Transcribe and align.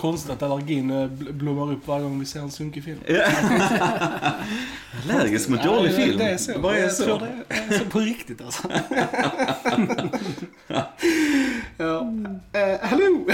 konstigt 0.00 0.30
att 0.32 0.42
allergin 0.42 0.90
eh, 0.90 0.94
bl- 1.08 1.32
blommar 1.32 1.72
upp 1.72 1.86
varje 1.88 2.02
gång 2.02 2.20
vi 2.20 2.26
ser 2.26 2.40
en 2.40 2.50
sunkig 2.50 2.84
film. 2.84 2.98
Allergisk 5.10 5.48
mot 5.48 5.62
dålig 5.64 5.94
film. 5.94 6.18
Det 6.18 6.24
är 6.24 6.36
så. 6.36 6.58
Vad 6.58 6.74
är 6.74 6.80
jag 6.80 6.92
så? 6.92 7.04
tror 7.04 7.18
det 7.18 7.54
är 7.54 7.78
så 7.78 7.84
på 7.84 7.98
riktigt 8.00 8.40
alltså. 8.44 8.62
ja. 11.76 12.12
Eh, 12.52 12.78
hallå! 12.82 13.26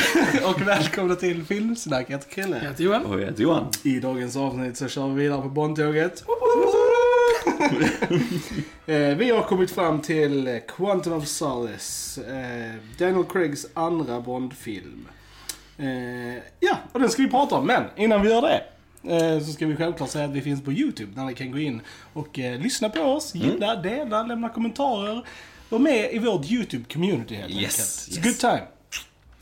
Och 0.45 0.61
välkomna 0.61 1.15
till 1.15 1.45
Filmsnack. 1.45 2.07
Jag 2.09 2.17
heter 2.19 2.31
Chrille. 2.35 2.57
Jag 2.63 2.69
heter 2.71 2.85
Johan. 2.85 3.05
Och 3.07 3.21
jag 3.21 3.27
heter 3.27 3.43
Johan. 3.43 3.71
I 3.83 4.01
dagens 4.01 4.37
avsnitt 4.37 4.77
så 4.77 4.89
kör 4.89 5.09
vi 5.09 5.23
vidare 5.23 5.43
på 5.43 5.49
Bondtåget. 5.49 6.25
Eh, 8.87 8.97
vi 9.17 9.31
har 9.31 9.43
kommit 9.43 9.71
fram 9.71 10.01
till 10.01 10.61
Quantum 10.77 11.13
of 11.13 11.27
Solace. 11.27 12.21
eh, 12.21 12.75
Daniel 12.99 13.25
Craigs 13.25 13.67
andra 13.75 14.21
Bondfilm. 14.21 15.09
Eh, 15.79 16.43
ja, 16.61 16.79
och 16.93 17.01
den 17.01 17.11
ska 17.11 17.23
vi 17.23 17.29
prata 17.29 17.55
om. 17.55 17.67
Men 17.67 17.85
innan 17.97 18.23
vi 18.23 18.29
gör 18.29 18.43
det 18.43 18.63
eh, 19.15 19.41
så 19.45 19.53
ska 19.53 19.67
vi 19.67 19.77
självklart 19.77 20.11
säga 20.11 20.25
att 20.25 20.31
vi 20.31 20.43
finns 20.43 20.65
på 20.65 20.73
YouTube. 20.73 21.13
Där 21.15 21.25
ni 21.25 21.35
kan 21.35 21.51
gå 21.53 21.59
in 21.59 21.81
och 22.13 22.39
eh, 22.39 22.61
lyssna 22.61 22.89
på 22.89 23.01
oss, 23.01 23.35
gilla, 23.35 23.77
dela, 23.77 24.23
lämna 24.23 24.49
kommentarer. 24.49 25.27
Var 25.69 25.79
med 25.79 26.13
i 26.13 26.19
vårt 26.19 26.45
YouTube-community 26.45 27.35
helt 27.35 27.53
Yes, 27.55 28.09
enkelt. 28.09 28.25
It's 28.25 28.27
yes. 28.27 28.41
good 28.43 28.53
time. 28.53 28.67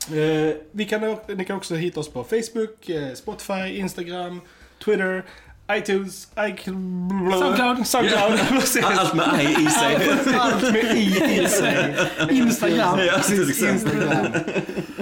Eh, 0.09 0.55
vi 0.71 0.85
kan, 0.85 1.17
ni 1.35 1.45
kan 1.45 1.55
också 1.57 1.75
hitta 1.75 1.99
oss 1.99 2.09
på 2.09 2.23
Facebook, 2.23 2.89
eh, 2.89 3.13
Spotify, 3.13 3.77
Instagram, 3.77 4.41
Twitter, 4.85 5.25
iTunes, 5.71 6.27
iCloud, 6.39 7.33
Soundcloud. 7.39 7.87
Soundcloud. 7.87 8.39
precis. 8.49 8.83
Allt 8.83 9.13
med 9.13 9.33
aj 9.33 9.45
i 9.45 9.69
sig. 9.69 9.95
Allt 10.39 10.61
med 10.73 10.97
i 10.97 11.41
i 11.43 11.47
sig. 11.47 11.95
Instagram. 12.31 12.99
Instagram. 13.31 14.33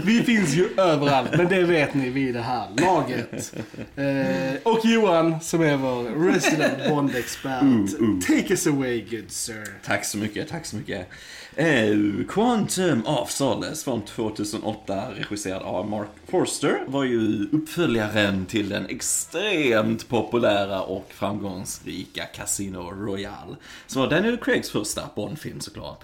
Vi 0.06 0.23
finns 0.23 0.56
ju 0.56 0.70
överallt, 0.78 1.30
men 1.38 1.48
det 1.48 1.64
vet 1.64 1.94
ni 1.94 2.09
vid 2.09 2.34
det 2.34 2.42
här 2.42 2.68
laget. 2.78 3.54
Eh, 3.96 4.73
och 4.73 4.80
Johan, 4.84 5.42
som 5.42 5.62
är 5.62 5.78
vår 5.78 6.32
resident 6.32 6.90
Bond-expert. 6.90 8.22
Take 8.28 8.50
us 8.50 8.68
away, 8.68 9.02
good 9.02 9.31
sir. 9.31 9.68
Tack 9.86 10.06
så 10.06 10.18
mycket, 10.18 10.50
tack 10.50 10.66
så 10.66 10.76
mycket. 10.76 11.08
Eh, 11.56 11.96
Quantum 12.28 13.06
of 13.06 13.31
Solace 13.31 13.84
från 13.84 14.02
2008, 14.02 15.04
regisserad 15.16 15.62
av 15.62 15.90
Mark 15.90 16.08
Forster, 16.28 16.84
var 16.88 17.04
ju 17.04 17.48
uppföljaren 17.52 18.46
till 18.46 18.70
den 18.70 18.86
extremt 18.86 20.09
populära 20.09 20.81
och 20.81 21.06
framgångsrika 21.09 22.24
Casino 22.26 22.92
Royale. 22.92 23.56
Som 23.88 24.02
var 24.02 24.09
Daniel 24.09 24.38
Craigs 24.38 24.70
första 24.70 25.02
Bondfilm 25.16 25.59
såklart. 25.59 26.04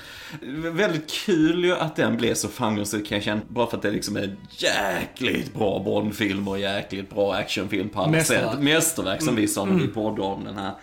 Väldigt 0.71 1.09
kul 1.11 1.65
ju 1.65 1.75
att 1.75 1.95
den 1.95 2.17
blev 2.17 2.33
så 2.33 2.47
framgångsrik 2.47 3.07
kan 3.07 3.15
jag 3.15 3.25
känna, 3.25 3.41
bara 3.47 3.67
för 3.67 3.77
att 3.77 3.83
det 3.89 3.95
liksom 3.95 4.17
är 4.17 4.35
jäkligt 4.49 5.53
bra 5.53 5.79
Bondfilm 5.79 6.47
och 6.47 6.59
jäkligt 6.59 7.09
bra 7.09 7.33
actionfilm 7.33 7.89
på 7.89 7.99
alla 7.99 8.11
Mästerverk. 8.11 8.51
sätt. 8.51 8.61
Mästerverk 8.61 9.21
som 9.21 9.35
vi 9.35 9.47
sa 9.47 9.65
när 9.65 9.79
vi 9.79 9.87
poddade 9.87 10.21
om 10.21 10.43
den 10.43 10.55
här. 10.57 10.73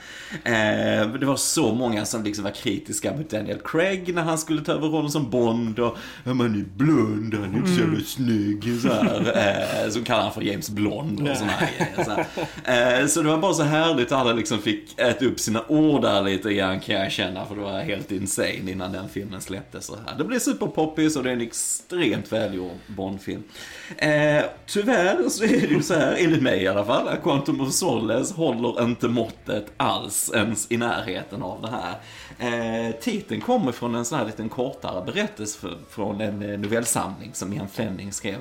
Eh, 0.44 1.08
det 1.08 1.26
var 1.26 1.36
så 1.36 1.74
många 1.74 2.04
som 2.04 2.24
liksom 2.24 2.44
var 2.44 2.50
kritiska 2.50 3.16
mot 3.16 3.30
Daniel 3.30 3.58
Craig 3.64 4.14
när 4.14 4.22
han 4.22 4.38
skulle 4.38 4.62
ta 4.62 4.72
över 4.72 4.88
rollen 4.88 5.10
som 5.10 5.30
Bond 5.30 5.78
och 5.78 5.96
man 6.24 6.40
är 6.40 6.64
blond, 6.76 7.34
han 7.34 7.54
är 7.54 7.58
inte 7.58 7.74
så 7.74 7.80
jävla 7.80 8.00
snygg 8.00 8.80
så 8.82 8.88
här. 8.88 9.84
Eh, 9.84 9.90
så 9.90 10.04
kallar 10.04 10.22
han 10.22 10.32
för 10.32 10.42
James 10.42 10.70
Blond 10.70 11.20
och 11.20 11.28
här 11.28 11.70
grejer. 11.78 12.04
Så, 12.04 12.10
här. 12.10 13.00
Eh, 13.00 13.06
så 13.06 13.22
det 13.22 13.28
var 13.28 13.38
bara 13.38 13.54
så 13.54 13.62
härligt 13.62 14.12
att 14.12 14.20
alla 14.20 14.32
liksom 14.32 14.58
fick 14.58 15.00
äta 15.00 15.24
upp 15.24 15.40
sina 15.40 15.64
ord 15.68 16.02
där 16.02 16.22
lite 16.22 16.54
grann 16.54 16.80
kan 16.80 16.94
jag 16.94 17.12
känna 17.12 17.44
för 17.44 17.54
det 17.54 17.62
var 17.62 17.80
helt 17.80 18.12
insane 18.12 18.70
innan 18.70 18.92
den 18.92 19.08
filmen 19.08 19.40
släpptes. 19.40 19.86
Så 19.86 19.96
här. 20.06 20.18
Det 20.18 20.24
blev 20.24 20.38
superpoppis 20.38 21.16
och 21.16 21.22
det 21.22 21.30
är 21.30 21.34
en 21.34 21.40
extremt 21.40 22.32
välgjord 22.32 22.76
Bondfilm. 22.96 23.42
Eh, 23.96 24.44
tyvärr 24.66 25.28
så 25.28 25.44
är 25.44 25.60
det 25.60 25.66
ju 25.66 25.82
så 25.82 25.94
här, 25.94 26.16
enligt 26.18 26.42
mig 26.42 26.62
i 26.62 26.68
alla 26.68 26.84
fall, 26.84 27.08
att 27.08 27.22
Quantum 27.22 27.60
of 27.60 27.72
Solace 27.72 28.34
håller 28.34 28.84
inte 28.84 29.08
måttet 29.08 29.66
alls 29.76 30.30
ens 30.34 30.66
i 30.72 30.76
närheten 30.76 31.42
av 31.42 31.62
det 31.62 31.70
här. 31.70 31.94
Eh, 32.38 32.94
titeln 33.00 33.40
kommer 33.40 33.72
från 33.72 33.94
en 33.94 34.04
sån 34.04 34.18
här 34.18 34.26
liten 34.26 34.48
kortare 34.48 35.04
berättelse 35.04 35.58
för, 35.58 35.78
från 35.90 36.20
en 36.20 36.50
eh, 36.50 36.58
novellsamling 36.58 37.30
som 37.34 37.52
Ian 37.52 37.68
Fleming 37.68 38.12
skrev. 38.12 38.38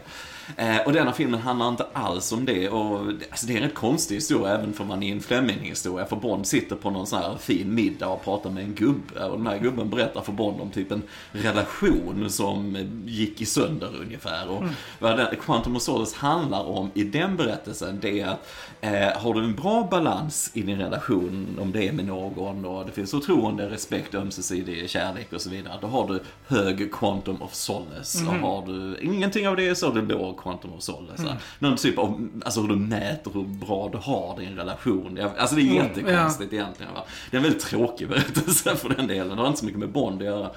Eh, 0.58 0.78
och 0.86 0.94
denna 0.94 1.14
filmen 1.14 1.40
handlar 1.40 1.68
inte 1.70 1.86
alls 1.94 2.32
om 2.32 2.46
det 2.46 2.70
och 2.70 3.06
det- 3.14 3.26
alltså 3.30 3.46
det 3.48 3.54
är 3.54 3.58
en 3.58 3.64
rätt 3.64 3.74
konstig 3.76 4.16
historia 4.16 4.54
även 4.54 4.74
för 4.74 4.84
man 4.84 5.04
är 5.04 5.12
en 5.12 5.22
Fleming-historia. 5.22 6.06
För 6.06 6.16
Bond 6.16 6.48
sitter 6.48 6.76
på 6.76 6.90
någon 6.90 7.08
sån 7.08 7.20
här 7.20 7.36
fin 7.38 7.74
middag 7.76 8.08
och 8.08 8.24
pratar 8.24 8.50
med 8.50 8.64
en 8.64 8.74
gubbe 8.76 9.26
och 9.26 9.38
den 9.38 9.48
här 9.48 9.58
gubben 9.60 9.90
berättar 9.90 10.22
för 10.22 10.32
Bond 10.32 10.62
om 10.62 10.70
typ 10.72 10.92
en 10.92 11.02
relation 11.32 12.30
som 12.30 12.78
gick 13.06 13.42
i 13.42 13.46
sönder 13.46 13.90
ungefär. 14.02 14.50
Och 14.50 14.64
vad 15.00 15.18
den, 15.18 15.28
Quantum 15.42 15.76
of 15.76 15.82
Solace 15.82 16.16
handlar 16.18 16.64
om 16.64 16.92
i 16.94 17.04
den 17.04 17.36
berättelsen 17.38 18.00
det 18.02 18.20
är 18.22 18.28
att 18.28 18.48
eh, 18.82 19.22
har 19.22 19.34
du 19.34 19.44
en 19.44 19.56
bra 19.56 19.88
balans 19.92 20.52
i 20.54 20.62
din 20.62 20.78
relation, 20.78 21.60
om 21.62 21.72
det 21.72 21.88
är 21.88 21.92
med 21.92 22.06
någon 22.06 22.66
och 22.66 22.86
det 22.86 22.92
finns 22.92 23.12
förtroende, 23.12 23.70
respekt, 23.70 24.16
ömsesidig 24.16 24.90
kärlek 24.90 25.34
och 25.34 25.42
så 25.42 25.50
vidare, 25.50 25.74
då 25.82 25.88
har 25.88 26.08
du 26.08 26.20
hög 26.56 26.92
Quantum 26.94 27.42
of 27.42 27.54
Solace. 27.54 28.26
Och 28.26 28.34
har 28.34 28.66
du 28.66 28.98
ingenting 29.02 29.48
av 29.48 29.56
det 29.56 29.76
så 29.76 29.88
har 29.88 29.94
du 29.94 30.02
låg 30.02 30.35
Quantum 30.36 30.74
of 30.74 30.84
Solace. 30.84 31.24
Mm. 31.24 31.36
Någon 31.60 31.78
typ 31.78 31.98
av, 31.98 32.30
alltså 32.46 32.62
hur 32.62 32.68
du 32.68 32.76
mäter 32.76 33.32
hur 33.34 33.44
bra 33.44 33.90
du 33.92 33.98
har 33.98 34.40
din 34.40 34.56
relation. 34.56 35.20
Alltså 35.38 35.56
det 35.56 35.62
är 35.62 35.84
jättekonstigt 35.84 36.54
egentligen. 36.54 36.94
Va? 36.94 37.04
Det 37.32 37.38
är 37.38 37.40
en 37.40 37.44
väldigt 37.44 37.64
tråkig 37.64 38.10
berättelse 38.10 38.76
för 38.76 38.90
den 38.90 39.08
delen. 39.08 39.36
Det 39.36 39.42
har 39.42 39.48
inte 39.48 39.60
så 39.60 39.66
mycket 39.66 39.80
med 39.80 39.90
Bond 39.90 40.22
att 40.22 40.28
göra. 40.28 40.50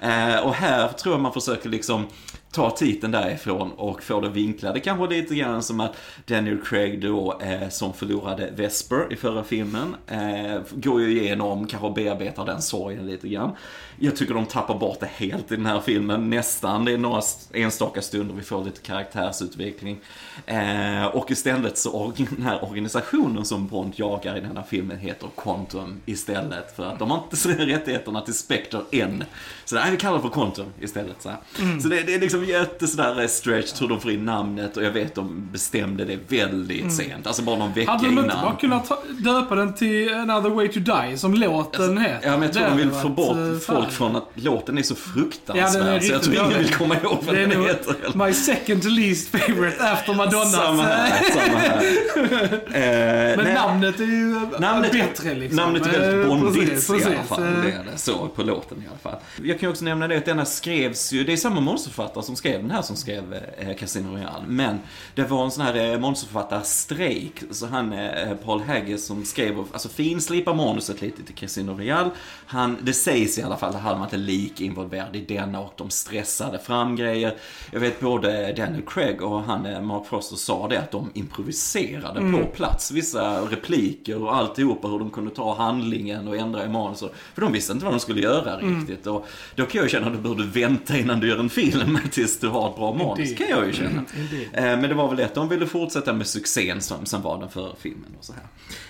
Eh, 0.00 0.46
och 0.46 0.54
här 0.54 0.88
tror 0.88 1.14
jag 1.14 1.22
man 1.22 1.32
försöker 1.32 1.68
liksom 1.68 2.06
ta 2.54 2.70
titeln 2.70 3.12
därifrån 3.12 3.72
och 3.72 4.02
få 4.02 4.20
det 4.20 4.28
vinklade. 4.28 4.80
Kanske 4.80 5.14
lite 5.14 5.34
grann 5.34 5.62
som 5.62 5.80
att 5.80 5.96
Daniel 6.26 6.60
Craig 6.64 7.02
då, 7.02 7.40
eh, 7.40 7.68
som 7.68 7.92
förlorade 7.92 8.50
Vesper 8.56 9.12
i 9.12 9.16
förra 9.16 9.44
filmen, 9.44 9.96
eh, 10.06 10.60
går 10.70 11.00
ju 11.00 11.20
igenom, 11.20 11.66
kanske 11.66 11.90
bearbetar 11.90 12.46
den 12.46 12.62
sorgen 12.62 13.06
lite 13.06 13.28
grann. 13.28 13.50
Jag 13.98 14.16
tycker 14.16 14.34
de 14.34 14.46
tappar 14.46 14.78
bort 14.78 15.00
det 15.00 15.10
helt 15.16 15.52
i 15.52 15.56
den 15.56 15.66
här 15.66 15.80
filmen, 15.80 16.30
nästan. 16.30 16.84
Det 16.84 16.92
är 16.92 16.98
några 16.98 17.22
enstaka 17.52 18.02
stunder 18.02 18.34
vi 18.34 18.42
får 18.42 18.64
lite 18.64 18.80
karaktärsutveckling. 18.80 20.00
Eh, 20.46 21.06
och 21.06 21.30
istället 21.30 21.78
så, 21.78 22.12
den 22.30 22.42
här 22.42 22.64
organisationen 22.64 23.44
som 23.44 23.66
Bond 23.66 23.92
jagar 23.96 24.36
i 24.36 24.40
den 24.40 24.56
här 24.56 24.64
filmen 24.68 24.98
heter 24.98 25.28
Quantum 25.36 26.00
istället. 26.06 26.76
För 26.76 26.86
att 26.86 26.98
de 26.98 27.10
har 27.10 27.22
inte 27.32 27.64
rättigheterna 27.66 28.20
till 28.20 28.34
Spectre 28.34 28.80
än. 28.92 29.24
Så 29.64 29.74
nej, 29.74 29.90
vi 29.90 29.96
kallar 29.96 30.16
det 30.16 30.22
för 30.22 30.28
Quantum 30.28 30.66
istället. 30.80 31.16
Så, 31.22 31.28
här. 31.28 31.38
så 31.80 31.88
det, 31.88 32.02
det 32.02 32.14
är 32.14 32.20
liksom 32.20 32.44
jätte 32.44 32.86
sådär 32.86 33.26
stretched 33.26 33.80
hur 33.80 33.88
de 33.88 34.00
får 34.00 34.10
in 34.10 34.24
namnet 34.24 34.76
och 34.76 34.84
jag 34.84 34.90
vet 34.90 35.14
de 35.14 35.48
bestämde 35.52 36.04
det 36.04 36.18
väldigt 36.28 36.92
sent. 36.94 37.26
Alltså 37.26 37.42
bara 37.42 37.56
någon 37.56 37.72
vecka 37.72 37.90
Hade 37.90 38.04
de 38.04 38.10
inte 38.10 38.22
innan. 38.24 38.42
bara 38.44 38.56
kunnat 38.56 38.90
döpa 39.24 39.54
den 39.54 39.74
till 39.74 40.14
Another 40.14 40.50
Way 40.50 40.68
to 40.68 40.80
Die, 40.80 41.18
som 41.18 41.34
låten 41.34 41.98
heter? 41.98 42.28
Ja, 42.28 42.32
men 42.32 42.42
jag 42.42 42.52
tror 42.52 42.62
Det 42.64 42.70
de 42.70 42.76
vill 42.76 42.90
få 42.90 43.08
bort 43.08 43.36
eh, 43.36 43.58
folk 43.58 43.83
fan. 43.84 43.92
från 43.92 44.16
att 44.16 44.28
låten 44.34 44.78
är 44.78 44.82
så 44.82 44.94
fruktansvärd. 44.94 45.86
Ja, 45.86 45.88
är 45.94 46.00
så 46.00 46.12
jag 46.12 46.22
tror 46.22 46.34
ingen 46.36 46.58
vill 46.58 46.74
komma 46.74 46.96
ihåg 47.02 47.18
vad 47.26 47.34
den 47.34 47.50
heter. 47.62 48.26
my 48.26 48.32
second 48.32 48.84
least 48.84 49.28
favorite 49.28 49.90
after 49.90 50.14
Madonna. 50.14 50.44
Samma 50.44 50.82
här, 50.82 51.24
samma 51.32 51.58
här. 51.58 51.84
Eh, 52.74 53.36
Men 53.36 53.44
nej. 53.44 53.54
namnet 53.54 54.00
är 54.00 54.04
ju 54.04 54.40
Namnet, 54.58 54.92
bättre 54.92 55.34
liksom. 55.34 55.56
namnet 55.56 55.86
är 55.86 55.90
väldigt 56.00 56.20
Eh, 56.24 56.28
bondigt 56.28 56.70
precis, 56.70 56.90
i 56.90 57.04
alla 57.04 57.22
fall. 57.22 57.42
Eh, 57.42 57.48
Det 57.62 57.70
är 57.72 57.84
det. 57.92 57.98
Så, 57.98 58.28
på 58.28 58.42
låten 58.42 58.78
i 58.82 58.86
alla 58.88 58.98
fall. 59.12 59.22
Jag 59.42 59.60
kan 59.60 59.66
ju 59.66 59.70
också 59.70 59.84
nämna 59.84 60.08
det 60.08 60.16
att 60.16 60.24
denna 60.24 60.44
skrevs 60.44 61.12
ju, 61.12 61.24
det 61.24 61.32
är 61.32 61.36
samma 61.36 61.60
manusförfattare 61.60 62.24
som 62.24 62.36
skrev 62.36 62.60
den 62.62 62.70
här 62.70 62.82
som 62.82 62.96
skrev 62.96 63.34
eh, 63.58 63.76
Casino 63.76 64.12
Royale. 64.16 64.44
Men 64.46 64.78
det 65.14 65.22
var 65.22 65.44
en 65.44 65.50
sån 65.50 65.64
här 65.64 65.92
eh, 65.92 65.98
manusförfattarstrejk. 66.00 67.42
Så 67.50 67.66
han, 67.66 67.92
eh, 67.92 68.34
Paul 68.44 68.62
Haggis 68.62 69.06
som 69.06 69.24
skrev, 69.24 69.58
alltså 69.72 69.88
finslipa 69.88 70.52
manuset 70.54 71.00
lite 71.02 71.22
till 71.22 71.34
Casino 71.34 71.70
Royale. 71.78 72.10
Han, 72.46 72.78
det 72.82 72.92
sägs 72.92 73.38
i 73.38 73.42
alla 73.42 73.56
fall 73.56 73.73
att 73.74 73.82
han 73.82 73.98
var 73.98 74.04
inte 74.06 74.16
lika 74.16 74.64
involverad 74.64 75.16
i 75.16 75.20
denna 75.20 75.60
och 75.60 75.72
de 75.76 75.90
stressade 75.90 76.58
fram 76.58 76.96
grejer. 76.96 77.34
Jag 77.70 77.80
vet 77.80 78.00
både 78.00 78.52
Daniel 78.52 78.82
Craig 78.86 79.22
och 79.22 79.42
han, 79.42 79.66
eh, 79.66 79.80
Mark 79.82 80.06
Foster 80.06 80.36
sa 80.36 80.68
det 80.68 80.76
att 80.78 80.90
de 80.90 81.10
improviserade 81.14 82.20
på 82.20 82.46
plats. 82.46 82.90
Vissa 82.90 83.40
repliker 83.40 84.22
och 84.22 84.36
alltihopa, 84.36 84.88
hur 84.88 84.98
de 84.98 85.10
kunde 85.10 85.30
ta 85.30 85.54
handlingen 85.54 86.28
och 86.28 86.36
ändra 86.36 86.64
i 86.64 86.68
manus. 86.68 87.04
För 87.34 87.40
de 87.42 87.52
visste 87.52 87.72
inte 87.72 87.84
vad 87.84 87.94
de 87.94 88.00
skulle 88.00 88.20
göra 88.20 88.56
riktigt. 88.56 89.06
Och 89.06 89.26
då 89.54 89.66
kan 89.66 89.80
jag 89.80 89.90
känna 89.90 90.06
att 90.06 90.12
du 90.12 90.18
borde 90.18 90.44
vänta 90.44 90.98
innan 90.98 91.20
du 91.20 91.28
gör 91.28 91.38
en 91.38 91.50
film 91.50 91.98
tills 92.10 92.38
du 92.40 92.48
har 92.48 92.70
ett 92.70 92.76
bra 92.76 92.94
manus. 92.94 93.18
Indeed. 93.18 93.38
kan 93.38 93.48
jag 93.48 93.66
ju 93.66 93.72
känna. 93.72 94.02
Indeed. 94.18 94.48
Eh, 94.52 94.62
Men 94.80 94.82
det 94.82 94.94
var 94.94 95.08
väl 95.08 95.16
det 95.16 95.24
att 95.24 95.34
de 95.34 95.48
ville 95.48 95.66
fortsätta 95.66 96.12
med 96.12 96.26
succén 96.26 96.80
som, 96.80 97.06
som 97.06 97.22
var 97.22 97.38
den 97.38 97.48
förra 97.48 97.72
filmen 97.78 98.14
och 98.18 98.24
så 98.24 98.32
här. 98.32 98.42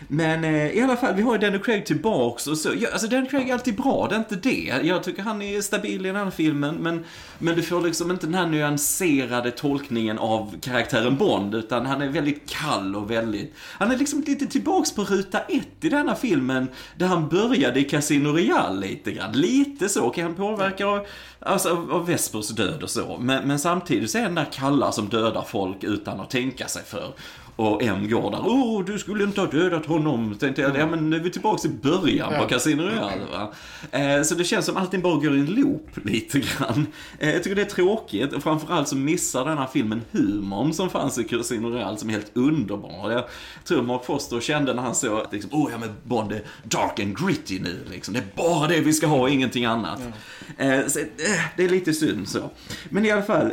Men 0.09 0.45
eh, 0.45 0.67
i 0.71 0.81
alla 0.83 0.97
fall, 0.97 1.15
vi 1.15 1.23
har 1.23 1.33
ju 1.33 1.39
Daniel 1.39 1.63
Craig 1.63 1.87
tillbaks 1.87 2.47
och 2.47 2.59
så. 2.59 2.71
Ja, 2.79 2.89
alltså 2.93 3.09
Daniel 3.09 3.31
Craig 3.31 3.49
är 3.49 3.53
alltid 3.53 3.77
bra, 3.77 4.07
det 4.09 4.15
är 4.15 4.19
inte 4.19 4.37
det. 4.37 4.74
Jag 4.83 5.03
tycker 5.03 5.23
han 5.23 5.43
är 5.43 5.61
stabil 5.61 6.07
i 6.07 6.09
den 6.09 6.17
här 6.17 6.31
filmen, 6.31 6.75
men, 6.75 7.05
men 7.39 7.57
du 7.57 7.63
får 7.63 7.81
liksom 7.81 8.11
inte 8.11 8.27
den 8.27 8.35
här 8.35 8.47
nyanserade 8.47 9.51
tolkningen 9.51 10.19
av 10.19 10.55
karaktären 10.61 11.17
Bond, 11.17 11.55
utan 11.55 11.87
han 11.87 12.03
är 12.03 12.09
väldigt 12.09 12.51
kall 12.51 12.97
och 12.97 13.11
väldigt... 13.11 13.55
Han 13.57 13.91
är 13.91 13.99
liksom 13.99 14.25
lite 14.27 14.47
tillbaks 14.47 14.95
på 14.95 15.05
ruta 15.05 15.41
ett 15.41 15.85
i 15.85 15.89
denna 15.89 16.15
filmen, 16.15 16.69
där 16.97 17.07
han 17.07 17.29
började 17.29 17.81
i 17.81 17.85
Casino 17.85 18.29
Real 18.29 18.81
lite 18.81 19.13
grann. 19.13 19.33
Lite 19.33 19.89
så, 19.89 20.11
kan 20.11 20.25
han 20.25 20.35
påverka 20.35 20.87
alltså, 20.87 21.69
av, 21.69 21.79
alltså, 21.79 21.89
av 21.91 22.07
Vespers 22.07 22.49
död 22.49 22.83
och 22.83 22.91
så. 22.91 23.19
Men, 23.21 23.49
men 23.49 23.59
samtidigt 23.59 24.11
så 24.11 24.19
är 24.19 24.23
han 24.23 24.35
den 24.35 24.45
där 24.45 24.53
kalla 24.53 24.93
som 24.93 25.09
dödar 25.09 25.45
folk 25.49 25.85
utan 25.85 26.21
att 26.21 26.31
tänka 26.31 26.69
sig 26.69 26.83
för. 26.85 27.15
Och 27.57 27.83
en 27.83 28.11
går 28.11 28.31
där, 28.31 28.41
åh 28.45 28.85
du 28.85 28.99
skulle 28.99 29.25
inte 29.25 29.41
ha 29.41 29.49
dödat 29.49 29.87
honom. 29.87 30.35
Tänkte 30.41 30.63
jag, 30.63 30.77
ja 30.79 30.87
men 30.87 31.11
nu 31.11 31.17
är 31.17 31.21
vi 31.21 31.31
tillbaka 31.31 31.69
i 31.69 31.71
början 31.71 32.29
på 32.29 32.35
Ja. 32.35 32.49
Casino 32.49 32.83
Royale 32.83 33.25
va. 33.33 33.53
Eh, 33.91 34.23
så 34.23 34.35
det 34.35 34.45
känns 34.45 34.67
som 34.67 34.77
allting 34.77 35.01
bara 35.01 35.15
går 35.15 35.37
i 35.37 35.41
en 35.41 35.47
loop 35.47 35.89
lite 36.05 36.39
grann. 36.39 36.87
Eh, 37.19 37.31
jag 37.33 37.43
tycker 37.43 37.57
det 37.57 37.63
är 37.63 37.67
tråkigt 37.67 38.33
och 38.33 38.43
framförallt 38.43 38.89
så 38.89 38.97
missar 38.97 39.45
den 39.45 39.59
här 39.59 39.67
filmen 39.73 40.01
humorn 40.11 40.73
som 40.73 40.91
fanns 40.91 41.19
i 41.19 41.25
Casino 41.25 41.67
Royale 41.69 41.97
som 41.97 42.09
är 42.09 42.13
helt 42.13 42.31
underbar. 42.37 43.11
Jag 43.13 43.25
tror 43.65 43.83
Mark 43.83 44.05
Foster 44.05 44.41
kände 44.41 44.75
när 44.75 44.83
han 44.83 44.95
såg 44.95 45.21
att 45.21 45.33
liksom, 45.33 45.51
åh 45.55 45.69
ja 45.73 45.79
men 45.79 45.91
Bond 46.05 46.33
är 46.33 46.43
dark 46.63 47.01
and 47.01 47.19
gritty 47.19 47.61
nu 47.61 47.79
liksom. 47.91 48.15
Det 48.15 48.21
är 48.21 48.27
bara 48.37 48.69
det 48.69 48.81
vi 48.81 48.93
ska 48.93 49.07
ha 49.07 49.29
ingenting 49.29 49.65
annat. 49.65 50.01
Eh, 50.59 50.87
så, 50.87 50.99
det 51.57 51.65
är 51.65 51.69
lite 51.69 51.93
synd 51.93 52.29
så. 52.29 52.51
Men 52.91 53.05
i 53.07 53.11
alla 53.11 53.23
fall, 53.23 53.53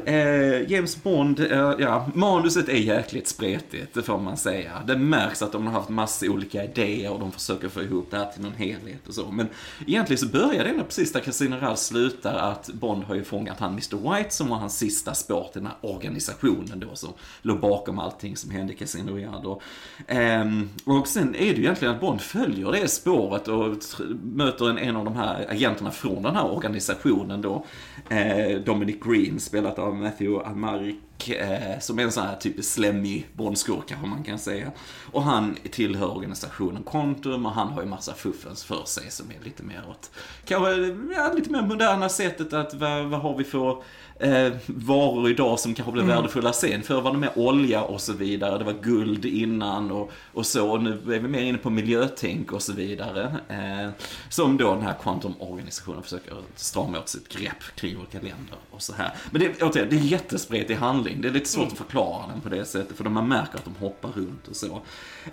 James 0.68 1.04
Bond, 1.04 1.40
ja, 1.80 2.10
manuset 2.14 2.70
är 2.70 2.74
jäkligt 2.78 3.28
spretigt, 3.28 3.91
det 3.94 4.04
får 4.04 4.18
man 4.18 4.38
säga. 4.38 4.84
Det 4.88 4.98
märks 4.98 5.42
att 5.42 5.52
de 5.52 5.68
har 5.68 5.74
haft 5.74 5.90
massa 5.90 6.26
olika 6.26 6.64
idéer 6.64 7.12
och 7.12 7.20
de 7.20 7.32
försöker 7.32 7.70
få 7.70 7.82
ihop 7.82 8.08
det 8.12 8.18
här 8.18 8.26
till 8.26 8.42
någon 8.42 8.54
helhet 8.54 9.08
och 9.08 9.14
så. 9.14 9.32
Men 9.32 9.48
egentligen 9.88 10.18
så 10.18 10.28
börjar 10.28 10.64
det 10.64 10.70
ändå 10.70 10.84
precis 10.84 11.14
där 11.14 11.20
Casino 11.20 11.56
Royale 11.56 11.78
slutar, 11.78 12.34
att 12.34 12.70
Bond 12.74 13.04
har 13.04 13.16
ju 13.16 13.24
fångat 13.24 13.60
han 13.60 13.72
Mr 13.72 14.16
White 14.16 14.30
som 14.30 14.50
var 14.50 14.58
hans 14.58 14.78
sista 14.78 15.14
spår 15.14 15.50
till 15.54 15.62
den 15.62 15.72
här 15.72 15.92
organisationen 15.92 16.80
då 16.80 16.96
som 16.96 17.14
låg 17.42 17.60
bakom 17.60 18.00
allting 18.00 18.38
som 18.38 18.52
hände 18.52 18.74
i 18.74 18.76
Casino 18.76 19.12
Royale. 19.12 19.48
Och, 19.48 19.62
ehm, 20.08 20.70
och 20.86 21.08
sen 21.08 21.36
är 21.36 21.40
det 21.40 21.46
ju 21.46 21.64
egentligen 21.64 21.94
att 21.94 22.02
Bond 22.02 22.22
följer 22.22 22.72
det 22.72 22.88
spåret 22.88 23.48
och 23.48 23.76
möter 24.24 24.70
en, 24.70 24.78
en 24.78 24.96
av 24.96 25.06
de 25.06 25.16
här 25.16 25.46
agenterna 25.50 25.92
från 25.92 26.24
den 26.24 26.36
här 26.36 26.52
organisationen 26.52 27.42
då. 27.42 27.66
Eh, 28.10 28.60
Dominic 28.66 28.96
Green, 29.04 29.40
spelat 29.40 29.80
av 29.80 29.96
Matthew 29.96 30.50
Almaric, 30.50 30.96
eh, 31.30 31.80
som 31.80 32.00
är 32.00 32.04
en 32.04 32.12
sån 32.12 32.24
här 32.24 32.36
typisk 32.36 32.74
slemmig 32.74 33.28
Bondskurk 33.34 33.88
kanske 33.88 34.08
man 34.08 34.24
kan 34.24 34.40
säga. 34.40 34.72
Och 35.12 35.24
han 35.24 35.58
tillhör 35.72 36.16
organisationen 36.16 36.84
Quantum 36.84 37.46
och 37.46 37.52
han 37.52 37.68
har 37.68 37.82
ju 37.82 37.88
massa 37.88 38.14
fuffens 38.14 38.64
för 38.64 38.84
sig 38.86 39.12
som 39.12 39.26
är 39.32 39.46
lite 39.46 39.64
mer 39.64 39.84
åt, 39.90 40.12
kanske, 40.46 40.72
ja, 41.16 41.34
lite 41.36 41.52
mer 41.52 41.62
moderna 41.62 42.10
sättet 42.10 42.54
att 42.54 42.74
vad, 42.74 43.06
vad 43.06 43.22
har 43.22 43.38
vi 43.38 43.44
för 43.44 43.84
eh, 44.22 44.54
varor 44.66 45.30
idag 45.30 45.60
som 45.60 45.74
kanske 45.74 45.92
blir 45.92 46.04
värdefulla 46.04 46.54
sen. 46.54 46.84
Förr 46.84 47.02
var 47.02 47.12
det 47.12 47.18
mer 47.18 47.32
olja 47.36 47.82
och 47.82 48.02
så 48.02 48.14
vidare, 48.14 48.58
det 48.58 48.64
var 48.64 48.76
guld 48.82 49.26
innan 49.26 49.92
och, 49.92 50.12
och 50.34 50.46
så. 50.46 50.72
Och 50.72 50.84
nu 50.84 50.92
är 50.92 51.20
vi 51.20 51.28
mer 51.28 51.42
inne 51.42 51.58
på 51.58 51.70
miljötänk 51.70 52.52
och 52.52 52.62
så 52.62 52.74
vidare. 52.74 53.36
Eh, 53.50 53.90
som 54.30 54.58
då 54.58 54.74
den 54.74 54.84
här 54.84 54.96
Quantum-organisationen 55.04 56.04
försöker 56.04 56.34
strama 56.56 57.00
åt 57.00 57.10
sitt 57.10 57.30
grepp 57.30 57.64
kring 57.76 57.98
olika 57.98 58.18
länder 58.18 58.58
och 58.72 58.82
så 58.82 58.94
här. 58.94 59.14
Men 59.32 59.42
det, 59.42 59.64
återigen, 59.64 59.90
det 59.90 59.96
är 59.96 60.00
jättespretig 60.00 60.76
handling. 60.76 61.11
Det 61.20 61.28
är 61.28 61.32
lite 61.32 61.50
svårt 61.50 61.72
att 61.72 61.78
förklara 61.78 62.28
den 62.28 62.42
på 62.42 62.50
det 62.50 62.66
sättet, 62.66 62.98
för 62.98 63.04
man 63.04 63.28
märker 63.28 63.58
att 63.58 63.66
de 63.66 63.76
hoppar 63.76 64.10
runt 64.10 64.48
och 64.48 64.56
så. 64.56 64.82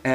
Eh, 0.02 0.12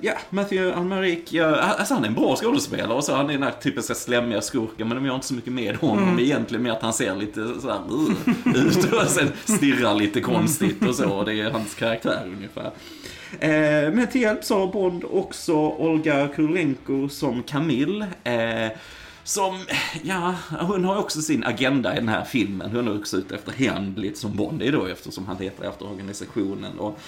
ja, 0.00 0.12
Matthew 0.30 0.76
Almaric, 0.76 1.32
ja, 1.32 1.56
alltså 1.56 1.94
han 1.94 2.04
är 2.04 2.08
en 2.08 2.14
bra 2.14 2.36
skådespelare 2.36 2.92
och 2.92 3.04
så. 3.04 3.14
Han 3.14 3.28
är 3.28 3.32
den 3.32 3.42
här 3.42 3.50
typiska 3.50 3.94
slemmiga 3.94 4.40
skurken, 4.40 4.88
men 4.88 4.96
de 4.96 5.06
gör 5.06 5.14
inte 5.14 5.26
så 5.26 5.34
mycket 5.34 5.52
med 5.52 5.76
honom. 5.76 6.18
Egentligen 6.18 6.62
mer 6.62 6.70
att 6.70 6.82
han 6.82 6.92
ser 6.92 7.16
lite 7.16 7.60
så 7.60 7.70
här 7.70 7.80
uh, 7.92 8.66
ut 8.66 8.92
och 8.92 9.08
sen 9.08 9.32
stirrar 9.44 9.94
lite 9.94 10.20
konstigt 10.20 10.88
och 10.88 10.94
så. 10.94 11.24
Det 11.24 11.40
är 11.40 11.50
hans 11.50 11.74
karaktär 11.74 12.22
ungefär. 12.36 12.72
Eh, 13.40 13.92
men 13.92 14.06
till 14.06 14.20
hjälp 14.20 14.44
så 14.44 14.58
har 14.58 14.66
Bond 14.66 15.04
också 15.10 15.54
Olga 15.54 16.28
Kurylenko 16.28 17.08
som 17.08 17.42
Camille. 17.42 18.06
Eh, 18.24 18.72
som, 19.24 19.58
ja, 20.02 20.34
hon 20.60 20.84
har 20.84 20.96
också 20.96 21.22
sin 21.22 21.44
agenda 21.44 21.92
i 21.92 21.96
den 21.96 22.08
här 22.08 22.24
filmen. 22.24 22.70
Hon 22.70 22.88
är 22.88 22.98
också 22.98 23.16
ute 23.16 23.34
efter 23.34 23.96
lite 23.96 24.18
som 24.18 24.36
Bond 24.36 24.62
är 24.62 24.72
då, 24.72 24.86
eftersom 24.86 25.26
han 25.26 25.36
letar 25.36 25.64
efter 25.64 25.90
organisationen. 25.90 26.78
Och 26.78 26.98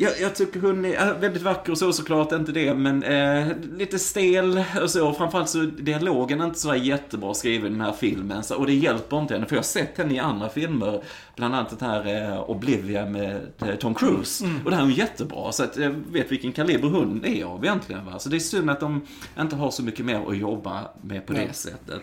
jag, 0.00 0.20
jag 0.20 0.34
tycker 0.34 0.60
hon 0.60 0.84
är 0.84 1.08
äh, 1.08 1.18
väldigt 1.18 1.42
vacker 1.42 1.72
och 1.72 1.78
så 1.78 1.92
såklart, 1.92 2.32
inte 2.32 2.52
det, 2.52 2.74
men 2.74 3.02
eh, 3.02 3.46
lite 3.76 3.98
stel 3.98 4.64
och 4.82 4.90
så. 4.90 5.12
Framförallt 5.12 5.48
så 5.48 5.58
dialogen 5.58 6.40
är 6.40 6.44
inte 6.44 6.58
så 6.58 6.74
jättebra 6.74 7.34
skriven 7.34 7.66
i 7.66 7.70
den 7.70 7.80
här 7.80 7.92
filmen. 7.92 8.42
Så, 8.42 8.56
och 8.56 8.66
det 8.66 8.74
hjälper 8.74 9.20
inte 9.20 9.34
henne, 9.34 9.46
för 9.46 9.56
jag 9.56 9.58
har 9.58 9.64
sett 9.64 9.98
henne 9.98 10.14
i 10.14 10.18
andra 10.18 10.48
filmer. 10.48 11.02
Bland 11.36 11.54
annat 11.54 11.78
den 11.78 11.90
här 11.90 12.32
eh, 12.32 12.50
Oblivia 12.50 13.06
med 13.06 13.40
eh, 13.58 13.74
Tom 13.74 13.94
Cruise. 13.94 14.44
Och 14.64 14.70
det 14.70 14.76
här 14.76 14.82
är 14.82 14.86
hon 14.86 14.94
jättebra, 14.94 15.52
så 15.52 15.64
att 15.64 15.76
jag 15.76 15.90
vet 15.90 16.32
vilken 16.32 16.52
kaliber 16.52 16.88
hon 16.88 17.24
är 17.24 17.44
av 17.44 17.64
egentligen. 17.64 18.06
Va? 18.06 18.18
Så 18.18 18.28
det 18.28 18.36
är 18.36 18.40
synd 18.40 18.70
att 18.70 18.80
de 18.80 19.06
inte 19.40 19.56
har 19.56 19.70
så 19.70 19.82
mycket 19.82 20.04
mer 20.04 20.28
att 20.28 20.38
jobba 20.38 20.80
med 21.02 21.26
på 21.26 21.32
det 21.32 21.54
sättet. 21.58 22.02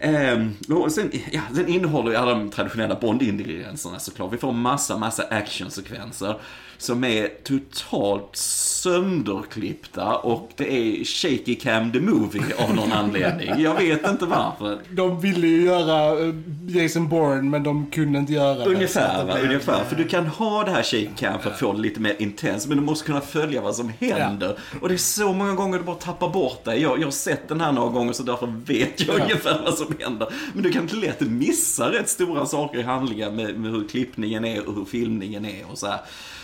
Ehm, 0.00 0.54
och 0.70 0.92
sen, 0.92 1.10
ja, 1.32 1.40
den 1.52 1.68
innehåller 1.68 2.10
ju 2.10 2.16
alla 2.16 2.30
de 2.30 2.50
traditionella 2.50 2.94
Bond-ingredienserna 2.94 3.98
såklart. 3.98 4.32
Vi 4.32 4.36
får 4.38 4.52
massa, 4.52 4.98
massa 4.98 5.22
actionsekvenser 5.30 6.36
som 6.78 7.04
är 7.04 7.28
totalt 7.44 8.36
sönderklippta 8.36 10.16
och 10.16 10.50
det 10.56 10.72
är 10.72 11.04
shaky 11.04 11.54
cam 11.54 11.92
the 11.92 12.00
movie 12.00 12.42
av 12.58 12.74
någon 12.74 12.92
anledning. 12.92 13.50
Jag 13.58 13.74
vet 13.74 14.08
inte 14.08 14.26
varför. 14.26 14.78
De 14.90 15.20
ville 15.20 15.46
ju 15.46 15.62
göra 15.64 16.20
eh, 16.26 16.34
Jason 16.66 17.08
Bourne, 17.08 17.42
men 17.42 17.62
de 17.62 17.90
kunde 17.90 18.18
inte 18.18 18.32
göra 18.32 18.54
det. 18.54 18.64
Ungefär, 18.64 19.18
det 19.18 19.24
va? 19.24 19.32
blev- 19.34 19.44
ungefär. 19.44 19.84
För 19.84 19.96
du 19.96 20.04
kan 20.04 20.26
ha 20.26 20.64
det 20.64 20.70
här 20.70 20.82
shaky 20.82 21.08
cam 21.18 21.40
för 21.40 21.50
att 21.50 21.58
få 21.58 21.72
det 21.72 21.80
lite 21.80 22.00
mer 22.00 22.16
intens, 22.18 22.66
men 22.66 22.76
du 22.78 22.82
måste 22.84 23.06
kunna 23.06 23.20
följa 23.20 23.60
vad 23.60 23.74
som 23.76 23.92
händer. 24.00 24.58
Och 24.80 24.88
det 24.88 24.94
är 24.94 24.98
så 24.98 25.32
många 25.32 25.54
gånger 25.54 25.78
du 25.78 25.84
bara 25.84 25.96
tappar 25.96 26.28
bort 26.28 26.64
dig. 26.64 26.82
Jag, 26.82 26.98
jag 26.98 27.06
har 27.06 27.10
sett 27.10 27.48
den 27.48 27.60
här 27.60 27.72
några 27.72 27.90
gånger 27.90 28.12
så 28.12 28.22
därför 28.22 28.46
vet 28.66 29.06
jag 29.06 29.18
Ja. 29.18 29.22
ungefär 29.22 29.60
vad 29.64 29.74
som 29.78 29.94
händer. 29.98 30.28
Men 30.54 30.62
du 30.62 30.72
kan 30.72 30.82
inte 30.82 30.96
lätt 30.96 31.20
missa 31.20 31.92
rätt 31.92 32.08
stora 32.08 32.46
saker 32.46 32.78
i 32.78 32.82
handlingen 32.82 33.36
med, 33.36 33.60
med 33.60 33.70
hur 33.70 33.88
klippningen 33.88 34.44
är 34.44 34.68
och 34.68 34.74
hur 34.74 34.84
filmningen 34.84 35.44
är 35.44 35.70
och 35.70 35.78
så 35.78 35.86
här. 35.86 36.00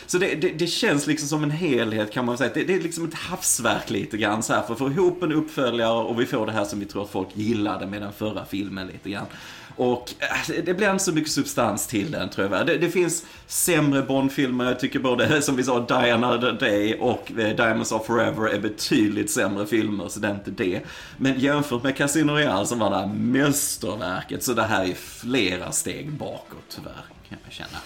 Så 0.06 0.19
det, 0.19 0.34
det, 0.34 0.48
det 0.48 0.66
känns 0.66 1.06
liksom 1.06 1.28
som 1.28 1.42
en 1.42 1.50
helhet 1.50 2.12
kan 2.12 2.25
man 2.25 2.38
säga. 2.38 2.50
Det, 2.54 2.64
det 2.64 2.75
är 2.75 2.81
liksom 2.81 3.04
ett 3.04 3.14
havsverk 3.14 3.90
lite 3.90 4.16
grann 4.16 4.42
så 4.42 4.52
här 4.52 4.62
för 4.62 4.72
att 4.72 4.78
få 4.78 4.90
ihop 4.90 5.22
en 5.22 5.32
uppföljare 5.32 6.04
och 6.04 6.20
vi 6.20 6.26
får 6.26 6.46
det 6.46 6.52
här 6.52 6.64
som 6.64 6.81
vi 6.81 6.86
tror 6.86 7.02
att 7.02 7.10
folk 7.10 7.28
gillade 7.34 7.86
med 7.86 8.02
den 8.02 8.12
förra 8.12 8.44
filmen 8.44 8.86
lite 8.86 9.10
grann. 9.10 9.26
Och 9.76 10.14
eh, 10.18 10.64
det 10.64 10.74
blir 10.74 10.90
inte 10.90 11.04
så 11.04 11.12
mycket 11.12 11.32
substans 11.32 11.86
till 11.86 12.10
den 12.10 12.28
tror 12.28 12.52
jag. 12.52 12.66
Det, 12.66 12.78
det 12.78 12.90
finns 12.90 13.24
sämre 13.46 14.02
Bond-filmer. 14.02 14.64
Jag 14.64 14.80
tycker 14.80 14.98
både, 14.98 15.43
som 15.43 15.56
vi 15.56 15.64
sa, 15.64 15.81
Die 15.81 16.10
Another 16.12 16.52
Day 16.52 16.98
och 17.00 17.32
eh, 17.38 17.56
Diamonds 17.56 17.93
Are 17.93 18.04
Forever 18.04 18.48
är 18.48 18.58
betydligt 18.58 19.31
sämre 19.31 19.66
filmer, 19.66 20.08
så 20.08 20.20
det 20.20 20.28
är 20.28 20.34
inte 20.34 20.50
det. 20.50 20.81
Men 21.16 21.40
jämfört 21.40 21.82
med 21.82 21.96
Casino 21.96 22.32
Royale 22.32 22.66
som 22.66 22.78
var 22.78 22.90
det 22.90 22.96
här 22.96 23.06
mästerverket, 23.06 24.43
så 24.43 24.52
det 24.52 24.62
här 24.62 24.84
är 24.84 24.94
flera 24.94 25.72
steg 25.72 26.12
bakåt 26.12 26.64
tyvärr, 26.69 27.04
kan 27.28 27.38
jag 27.44 27.52
känna. 27.52 27.78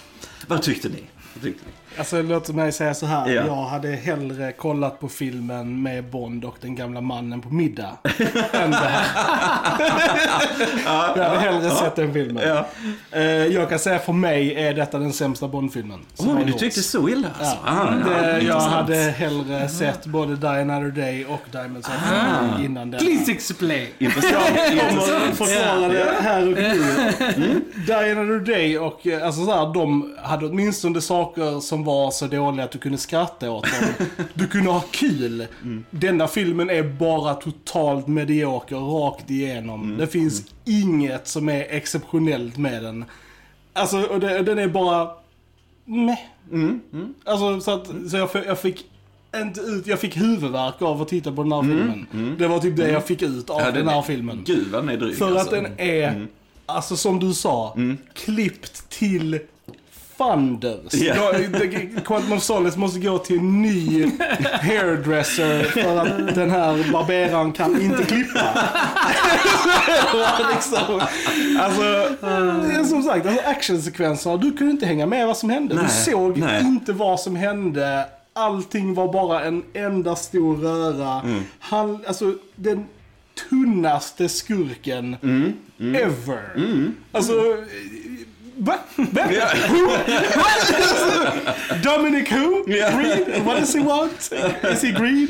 Vad 0.47 0.61
tyckte 0.61 0.89
ni? 0.89 1.03
Vad 1.33 1.43
tyckte 1.43 1.65
ni? 1.65 1.78
Alltså 1.97 2.21
låt 2.21 2.49
mig 2.49 2.71
säga 2.71 2.93
så 2.93 3.05
här. 3.05 3.29
Ja. 3.29 3.45
Jag 3.47 3.55
hade 3.65 3.89
hellre 3.89 4.51
kollat 4.51 4.99
på 4.99 5.07
filmen 5.09 5.83
med 5.83 6.03
Bond 6.03 6.45
och 6.45 6.55
den 6.61 6.75
gamla 6.75 7.01
mannen 7.01 7.41
på 7.41 7.49
middag. 7.49 7.97
än 8.51 8.71
det 8.71 8.77
här. 8.77 9.05
jag 11.15 11.23
hade 11.23 11.39
hellre 11.39 11.69
sett 11.69 11.95
den 11.95 12.13
filmen. 12.13 12.63
Eh, 13.11 13.21
jag 13.23 13.69
kan 13.69 13.79
säga 13.79 13.99
för 13.99 14.13
mig 14.13 14.55
är 14.55 14.73
detta 14.73 14.99
den 14.99 15.13
sämsta 15.13 15.47
Bond-filmen. 15.47 15.99
Oj, 16.17 16.43
du 16.45 16.53
tyckte 16.53 16.81
så 16.81 17.09
illa 17.09 17.27
alltså? 17.39 17.57
Ah, 17.65 17.85
det, 17.85 18.31
jag 18.31 18.41
intressant. 18.41 18.71
hade 18.73 18.95
hellre 18.95 19.67
sett 19.69 20.05
både 20.05 20.35
Die 20.35 20.47
Another 20.47 20.91
Day 20.91 21.25
och 21.25 21.41
Diamonds 21.51 21.87
of 21.87 21.93
Ah. 22.13 22.61
Innan 22.63 22.91
den. 22.91 22.99
Please 22.99 23.31
explain. 23.31 23.87
Intressant. 23.99 24.33
Jag 24.55 24.73
intressant. 24.91 25.37
förklara 25.37 25.87
det 25.87 26.15
här 26.21 26.41
och 26.41 26.47
nu. 27.37 27.61
Die 27.87 28.11
Another 28.11 28.39
Day 28.53 28.77
och 28.79 29.07
eh, 29.07 29.25
alltså 29.25 29.45
så 29.45 29.51
här, 29.55 29.73
de 29.73 30.15
hade 30.23 30.45
åtminstone 30.45 31.01
saker 31.01 31.59
som 31.59 31.78
var 31.83 32.11
så 32.11 32.27
dåliga 32.27 32.63
att 32.65 32.71
du 32.71 32.77
kunde 32.79 32.97
skratta 32.97 33.51
åt 33.51 33.63
dem. 33.63 34.07
Du 34.33 34.47
kunde 34.47 34.69
ha 34.71 34.83
kul. 34.91 35.47
Denna 35.91 36.27
filmen 36.27 36.69
är 36.69 36.83
bara 36.83 37.33
totalt 37.33 38.07
medioker 38.07 38.75
rakt 38.75 39.29
igenom. 39.29 39.95
Det 39.97 40.07
finns 40.07 40.43
inget 40.65 41.27
som 41.27 41.49
är 41.49 41.65
exceptionellt 41.69 42.57
med 42.57 42.83
den. 42.83 43.05
Alltså, 43.73 44.01
och 44.01 44.19
det, 44.19 44.41
den 44.41 44.59
är 44.59 44.67
bara... 44.67 45.09
Meh. 45.85 46.17
Alltså, 47.25 47.61
så, 47.61 47.71
att, 47.71 47.87
så 48.11 48.17
jag, 48.17 48.31
fick- 48.31 48.45
jag 48.47 48.59
fick 48.59 48.85
inte 49.35 49.59
ut, 49.61 49.87
jag 49.87 49.99
fick 49.99 50.17
huvudvärk 50.17 50.81
av 50.81 51.01
att 51.01 51.07
titta 51.07 51.31
på 51.31 51.43
den 51.43 51.51
här 51.51 51.61
filmen. 51.61 52.35
Det 52.39 52.47
var 52.47 52.59
typ 52.59 52.75
det 52.77 52.89
jag 52.91 53.05
fick 53.05 53.21
ut 53.21 53.49
av 53.49 53.61
Ja, 53.61 53.71
den 53.71 53.87
här 53.87 54.01
filmen. 54.01 54.41
Gud 54.45 54.67
vad 54.71 54.81
den 54.83 54.89
är 54.89 54.97
dryg 54.97 55.15
För 55.17 55.25
alltså. 55.25 55.55
att 55.55 55.63
den 55.63 55.79
är, 55.79 56.27
alltså 56.65 56.95
som 56.97 57.19
du 57.19 57.33
sa, 57.33 57.77
klippt 58.13 58.89
till 58.89 59.39
funders. 60.19 60.91
Det- 60.91 62.03
Quantum 62.05 62.33
of 62.33 62.43
Solace 62.43 62.79
måste 62.79 62.99
gå 62.99 63.17
till 63.17 63.37
en 63.39 63.61
ny 63.61 64.11
hairdresser 64.61 65.63
för 65.63 65.97
att 65.97 66.35
den 66.35 66.51
här 66.51 66.91
barberaren 66.91 67.51
kan 67.51 67.81
inte 67.81 68.03
klippa. 68.03 68.49
liksom. 70.55 71.01
Alltså, 71.59 71.81
det 72.67 72.73
är 72.75 72.83
som 72.83 73.03
sagt, 73.03 73.25
alltså 73.25 73.43
actionsekvenserna, 73.49 74.37
du 74.37 74.51
kunde 74.57 74.71
inte 74.71 74.85
hänga 74.85 75.05
med 75.05 75.27
vad 75.27 75.37
som 75.37 75.49
hände. 75.49 75.75
Nej, 75.75 75.83
du 75.83 76.11
såg 76.11 76.37
nej. 76.37 76.61
inte 76.63 76.93
vad 76.93 77.19
som 77.19 77.35
hände. 77.35 78.05
Allting 78.33 78.93
var 78.93 79.13
bara 79.13 79.43
en 79.43 79.63
enda 79.73 80.15
stor 80.15 80.57
röra. 80.57 81.21
Mm. 81.21 81.43
Han, 81.59 81.99
alltså 82.07 82.33
den 82.55 82.85
tunnaste 83.49 84.29
skurken 84.29 85.15
ever. 85.79 86.91
Alltså, 87.11 87.33
va? 88.59 88.79
Va? 88.95 89.21
Who? 89.67 89.97
Dominic 91.83 92.31
who? 92.31 92.63
Green? 92.65 93.45
What 93.45 93.59
does 93.59 93.73
he 93.73 93.79
want? 93.81 94.31
Is 94.63 94.81
he 94.81 94.91
green? 94.91 95.27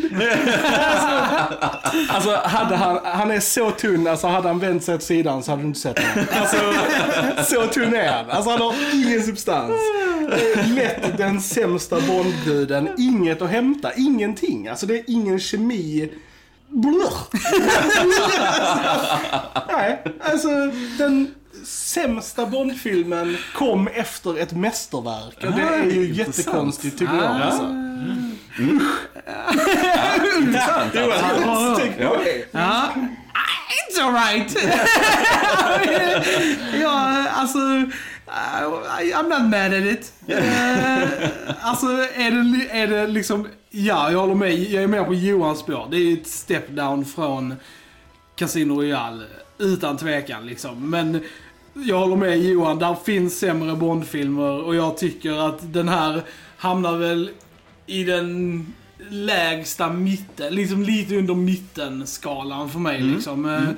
Alltså, 2.10 2.36
hade 2.44 2.76
han, 2.76 3.00
han 3.04 3.32
är 3.32 3.40
så 3.40 3.72
tunn, 3.72 4.08
alltså 4.08 4.28
hade 4.28 4.48
han 4.48 4.60
vänt 4.60 4.84
sig 4.84 4.96
åt 4.96 5.04
sidan 5.04 5.44
så 5.44 5.52
hade 5.52 5.64
du 5.64 5.68
inte 5.68 5.80
sett 5.80 6.00
honom. 6.00 6.26
Alltså, 6.32 6.58
så 7.56 7.68
tunn 7.68 7.96
är 7.96 8.12
han. 8.12 8.30
Alltså 8.30 8.52
han 8.52 8.62
har 8.62 8.76
ingen 8.94 9.24
substans. 9.24 9.82
Lätt 10.76 11.18
den 11.18 11.42
sämsta 11.42 12.00
Bondbruden. 12.02 12.90
Inget 12.98 13.42
att 13.42 13.50
hämta, 13.50 13.94
ingenting. 13.94 14.68
Alltså 14.68 14.86
det 14.86 14.96
är 14.96 15.04
ingen 15.08 15.40
kemi. 15.40 16.10
Blech. 16.68 17.42
Nej, 19.68 20.04
alltså 20.20 20.50
den 20.98 21.36
sämsta 21.70 22.46
Bondfilmen 22.46 23.38
kom 23.56 23.88
efter 23.88 24.40
ett 24.40 24.54
mästerverk. 24.54 25.44
Och 25.44 25.52
det 25.52 25.62
är 25.62 25.84
ju 25.84 26.14
jättekonstigt 26.14 27.00
tycker 27.00 27.16
jag. 27.16 27.26
Alltså. 27.26 27.64
Intressant. 30.38 30.94
Tänk 31.78 31.98
på 31.98 32.16
det. 32.24 32.46
Ja. 32.52 32.90
It's 33.70 34.02
alright. 34.02 34.56
ja, 36.82 37.28
alltså... 37.30 37.60
I'm 39.14 39.30
not 39.30 39.42
mad 39.42 39.74
at 39.74 39.84
it. 39.84 40.14
Eh, 40.28 41.04
alltså, 41.62 41.88
är 42.16 42.32
det, 42.32 42.70
är 42.80 42.88
det 42.88 43.08
liksom... 43.08 43.48
Ja, 43.70 44.12
jag 44.12 44.20
håller 44.20 44.36
med. 44.36 44.54
Jag 44.54 44.84
är 44.84 44.88
med 44.88 45.06
på 45.06 45.14
Johans 45.14 45.60
spår. 45.60 45.88
Det 45.92 45.98
är 45.98 46.14
ett 46.14 46.28
step 46.28 46.70
down 46.70 47.06
från 47.06 47.56
Casino 48.36 48.82
Royale. 48.82 49.24
Utan 49.58 49.98
tvekan 49.98 50.46
liksom. 50.46 50.90
Men 50.90 51.22
jag 51.86 52.00
håller 52.00 52.16
med 52.16 52.44
Johan. 52.44 52.80
Där 52.80 52.96
finns 53.06 53.40
sämre 53.40 53.76
Bondfilmer 53.76 54.64
och 54.64 54.76
jag 54.76 54.98
tycker 54.98 55.48
att 55.48 55.74
den 55.74 55.90
här 55.90 56.22
hamnar 56.58 56.98
väl 56.98 57.30
i 57.86 58.04
den 58.04 58.66
lägsta 59.10 59.90
mitten, 59.90 60.56
liksom 60.56 60.84
lite 60.84 61.16
under 61.16 61.36
mittenskalan 61.36 62.70
för 62.70 62.80
mig 62.80 63.02
liksom. 63.02 63.46
Eh, 63.46 63.70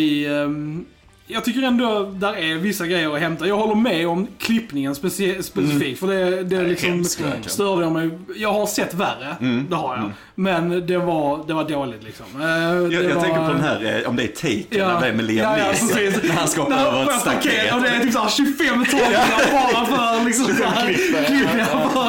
I, 0.00 0.26
ehm, 0.26 0.84
jag 1.32 1.44
tycker 1.44 1.62
ändå 1.62 2.02
där 2.14 2.36
är 2.36 2.54
vissa 2.54 2.86
grejer 2.86 3.14
att 3.14 3.20
hämta. 3.20 3.46
Jag 3.46 3.56
håller 3.56 3.74
med 3.74 4.08
om 4.08 4.26
klippningen 4.38 4.94
specie- 4.94 5.42
specifikt, 5.42 6.00
för 6.00 6.06
det, 6.06 6.42
det 6.42 6.62
liksom 6.62 6.88
hemskt 6.90 7.20
verkligen. 7.20 7.48
störde 7.48 7.82
jag 7.82 7.92
mig. 7.92 8.10
Jag 8.36 8.52
har 8.52 8.66
sett 8.66 8.94
värre, 8.94 9.36
det 9.70 9.76
har 9.76 9.96
jag. 9.96 10.10
Men 10.34 10.86
det 10.86 10.98
var, 10.98 11.44
det 11.46 11.54
var 11.54 11.64
dåligt 11.68 12.02
liksom. 12.02 12.26
Eh, 12.40 12.46
Jag, 12.48 12.90
det 12.90 12.94
jag 13.08 13.14
var- 13.14 13.22
tänker 13.22 13.46
på 13.46 13.52
den 13.52 13.60
här, 13.60 14.00
eh, 14.02 14.08
om 14.08 14.16
det 14.16 14.22
är 14.22 14.26
Taken, 14.28 14.64
Ja. 14.70 14.98
det 15.00 15.06
är 15.08 15.12
med 15.12 15.24
Liam 15.24 15.38
Ja, 15.52 15.58
ja, 15.58 15.66
Neeson. 15.66 16.20
När 16.28 16.34
han 16.34 16.48
ska 16.48 16.62
hoppa 16.62 16.76
När 16.76 16.86
över 16.86 17.02
ett 17.12 17.20
staket. 17.20 17.74
Och 17.74 17.80
det 17.82 17.88
är 17.88 18.00
typ 18.00 18.12
såhär 18.12 18.28
25 18.28 18.84
tagningar 18.84 19.52
bara 19.52 19.86
för 19.86 20.24
liksom 20.24 20.44
såhär 20.44 20.94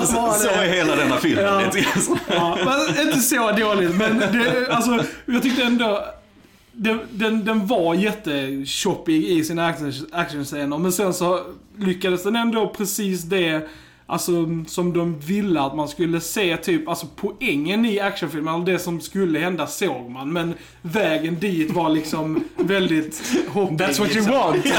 Så, 0.05 0.33
så 0.39 0.47
det. 0.47 0.53
är 0.53 0.73
hela 0.73 0.95
denna 0.95 1.17
filmen. 1.17 1.45
Ja. 1.45 1.61
Ja, 2.29 2.57
men 2.65 3.07
inte 3.07 3.19
så 3.19 3.51
dåligt, 3.51 3.95
men 3.95 4.19
det, 4.19 4.67
alltså, 4.71 4.99
jag 5.25 5.43
tyckte 5.43 5.63
ändå... 5.63 6.05
Den, 6.75 6.99
den, 7.11 7.45
den 7.45 7.67
var 7.67 7.93
jättechoppig 7.95 9.23
i 9.27 9.43
sina 9.43 9.71
action- 9.71 10.07
actionscener, 10.11 10.77
men 10.77 10.91
sen 10.91 11.13
så 11.13 11.39
lyckades 11.77 12.23
den 12.23 12.35
ändå 12.35 12.73
precis 12.77 13.21
det 13.23 13.67
Alltså 14.05 14.31
som 14.67 14.93
de 14.93 15.19
ville 15.19 15.61
att 15.61 15.75
man 15.75 15.87
skulle 15.87 16.21
se 16.21 16.57
typ, 16.57 16.87
alltså 16.89 17.07
poängen 17.15 17.85
i 17.85 17.99
actionfilmen, 17.99 18.65
det 18.65 18.79
som 18.79 19.01
skulle 19.01 19.39
hända 19.39 19.67
såg 19.67 20.09
man. 20.11 20.33
Men 20.33 20.53
vägen 20.81 21.37
dit 21.39 21.71
var 21.71 21.89
liksom 21.89 22.43
väldigt 22.57 23.21
hoppig. 23.47 23.77
That's 23.77 23.99
what 23.99 23.99
you 23.99 24.15
liksom. 24.15 24.33
want. 24.33 24.65
Ja, 24.65 24.71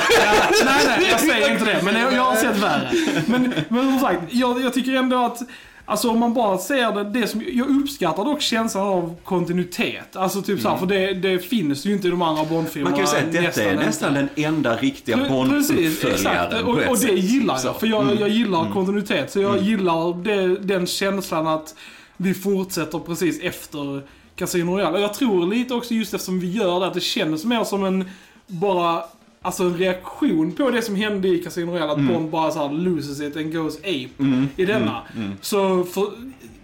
nej, 0.64 0.84
nej, 0.98 1.08
jag 1.10 1.20
säger 1.20 1.52
inte 1.52 1.64
det. 1.64 1.80
Men 1.84 1.94
jag, 2.00 2.12
jag 2.12 2.22
har 2.22 2.36
sett 2.36 2.58
värre. 2.62 2.90
Men, 3.26 3.52
men 3.68 3.90
som 3.90 3.98
sagt, 4.00 4.22
jag, 4.30 4.60
jag 4.60 4.74
tycker 4.74 4.92
ändå 4.92 5.24
att 5.24 5.38
Alltså 5.86 6.10
om 6.10 6.18
man 6.18 6.34
bara 6.34 6.58
ser 6.58 6.92
det, 6.92 7.20
det 7.20 7.26
som, 7.26 7.42
jag 7.52 7.68
uppskattar 7.68 8.24
dock 8.24 8.40
känslan 8.40 8.86
av 8.86 9.16
kontinuitet. 9.24 10.16
Alltså 10.16 10.42
typ 10.42 10.60
såhär, 10.60 10.76
för 10.76 10.86
det, 10.86 11.14
det 11.14 11.38
finns 11.38 11.86
ju 11.86 11.92
inte 11.92 12.06
i 12.08 12.10
de 12.10 12.22
andra 12.22 12.44
Bondfilmerna. 12.44 12.96
Man 12.96 13.06
kan 13.06 13.06
ju 13.06 13.10
säga 13.10 13.26
att 13.26 13.44
detta 13.44 13.62
är 13.62 13.72
inte. 13.72 13.86
nästan 13.86 14.14
den 14.14 14.28
enda 14.36 14.76
riktiga. 14.76 15.16
Bond-uppföljaren 15.16 16.64
Och, 16.64 16.90
och 16.90 16.98
det 16.98 17.12
gillar 17.12 17.60
jag. 17.64 17.80
För 17.80 17.86
jag, 17.86 18.20
jag 18.20 18.28
gillar 18.28 18.72
kontinuitet. 18.72 19.32
Så 19.32 19.40
jag 19.40 19.62
gillar 19.62 20.22
det, 20.24 20.56
den 20.58 20.86
känslan 20.86 21.46
att 21.46 21.74
vi 22.16 22.34
fortsätter 22.34 22.98
precis 22.98 23.40
efter 23.40 24.02
Casino 24.36 24.70
Royale. 24.70 24.96
Och 24.96 25.02
jag 25.02 25.14
tror 25.14 25.46
lite 25.46 25.74
också 25.74 25.94
just 25.94 26.14
eftersom 26.14 26.40
vi 26.40 26.50
gör 26.52 26.80
det, 26.80 26.86
att 26.86 26.94
det 26.94 27.00
känns 27.00 27.44
mer 27.44 27.64
som 27.64 27.84
en 27.84 28.10
bara 28.46 29.02
Alltså 29.46 29.62
en 29.64 29.76
reaktion 29.78 30.52
på 30.52 30.70
det 30.70 30.82
som 30.82 30.94
hände 30.96 31.28
i 31.28 31.38
Casino 31.38 31.70
Royale, 31.70 31.92
att 31.92 31.98
Bond 32.08 32.30
bara 32.30 32.50
så 32.50 32.58
här 32.66 32.74
loses 32.74 33.20
it 33.20 33.36
and 33.36 33.52
goes 33.54 33.78
ape 33.78 34.08
i 34.56 34.64
denna. 34.64 35.02
Så 35.40 35.84
för, 35.84 36.06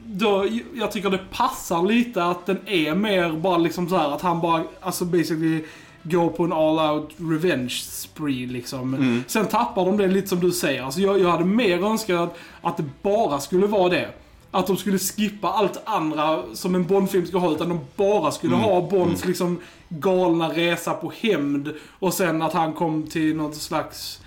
då, 0.06 0.46
jag 0.74 0.92
tycker 0.92 1.10
det 1.10 1.20
passar 1.32 1.82
lite 1.82 2.24
att 2.24 2.46
den 2.46 2.58
är 2.66 2.94
mer 2.94 3.32
bara 3.32 3.58
liksom 3.58 3.88
så 3.88 3.96
här 3.96 4.14
att 4.14 4.20
han 4.22 4.40
bara, 4.40 4.62
alltså 4.80 5.04
basically 5.04 5.64
går 6.02 6.28
på 6.28 6.44
en 6.44 6.52
all 6.52 6.78
out 6.94 7.10
revenge 7.16 7.70
spree 7.88 8.46
liksom. 8.46 8.94
Sen 9.26 9.46
tappar 9.46 9.84
de 9.84 9.96
det 9.96 10.06
lite 10.06 10.28
som 10.28 10.40
du 10.40 10.52
säger. 10.52 10.82
Alltså 10.82 11.00
jag, 11.00 11.20
jag 11.20 11.30
hade 11.30 11.44
mer 11.44 11.84
önskat 11.84 12.36
att 12.60 12.76
det 12.76 12.84
bara 13.02 13.40
skulle 13.40 13.66
vara 13.66 13.88
det. 13.88 14.08
Att 14.50 14.66
de 14.66 14.76
skulle 14.76 14.98
skippa 14.98 15.48
allt 15.48 15.80
andra 15.84 16.42
som 16.54 16.74
en 16.74 16.86
Bondfilm 16.86 17.26
ska 17.26 17.38
ha, 17.38 17.52
utan 17.52 17.68
de 17.68 17.80
bara 17.96 18.30
skulle 18.30 18.54
ha 18.56 18.88
Bonds 18.90 19.24
liksom 19.24 19.60
galna 19.88 20.48
resa 20.48 20.94
på 20.94 21.12
hämnd 21.20 21.74
och 21.98 22.14
sen 22.14 22.42
att 22.42 22.52
han 22.52 22.72
kom 22.72 23.06
till 23.06 23.36
något 23.36 23.54
slags 23.54 24.20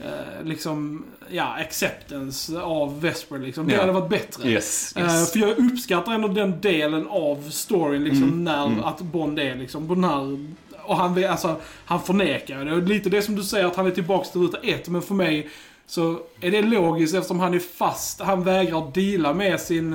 eh, 0.00 0.44
liksom, 0.44 1.04
ja, 1.30 1.44
acceptance 1.60 2.60
av 2.60 3.00
Vesper 3.00 3.38
liksom. 3.38 3.66
Det 3.66 3.74
Ja. 3.74 3.80
hade 3.80 3.92
varit 3.92 4.10
bättre. 4.10 4.48
Yes, 4.50 4.92
Eh, 4.96 5.02
yes. 5.04 5.32
för 5.32 5.38
jag 5.38 5.58
uppskattar 5.58 6.12
ändå 6.12 6.28
den 6.28 6.60
delen 6.60 7.06
av 7.10 7.50
storyn 7.50 8.04
liksom 8.04 8.44
när 8.44 8.88
att 8.88 9.00
Bond 9.00 9.38
är 9.38 9.54
liksom 9.56 9.88
på 9.88 9.94
den 9.94 10.04
här 10.04 10.38
och 10.82 10.96
han, 10.96 11.24
alltså, 11.24 11.56
han 11.84 12.02
förnekar 12.02 12.64
det. 12.64 12.72
Och 12.72 12.82
lite 12.82 13.10
det 13.10 13.22
som 13.22 13.34
du 13.36 13.42
säger 13.42 13.66
att 13.66 13.76
han 13.76 13.86
är 13.86 13.90
tillbaks 13.90 14.30
till 14.30 14.40
ruta 14.40 14.58
ett, 14.58 14.88
men 14.88 15.02
för 15.02 15.14
mig 15.14 15.48
så 15.88 16.20
är 16.40 16.50
det 16.50 16.62
logiskt 16.62 17.14
eftersom 17.14 17.40
han 17.40 17.54
är 17.54 17.58
fast. 17.58 18.20
Han 18.20 18.44
vägrar 18.44 18.90
deala 18.94 19.34
med 19.34 19.60
sin 19.60 19.92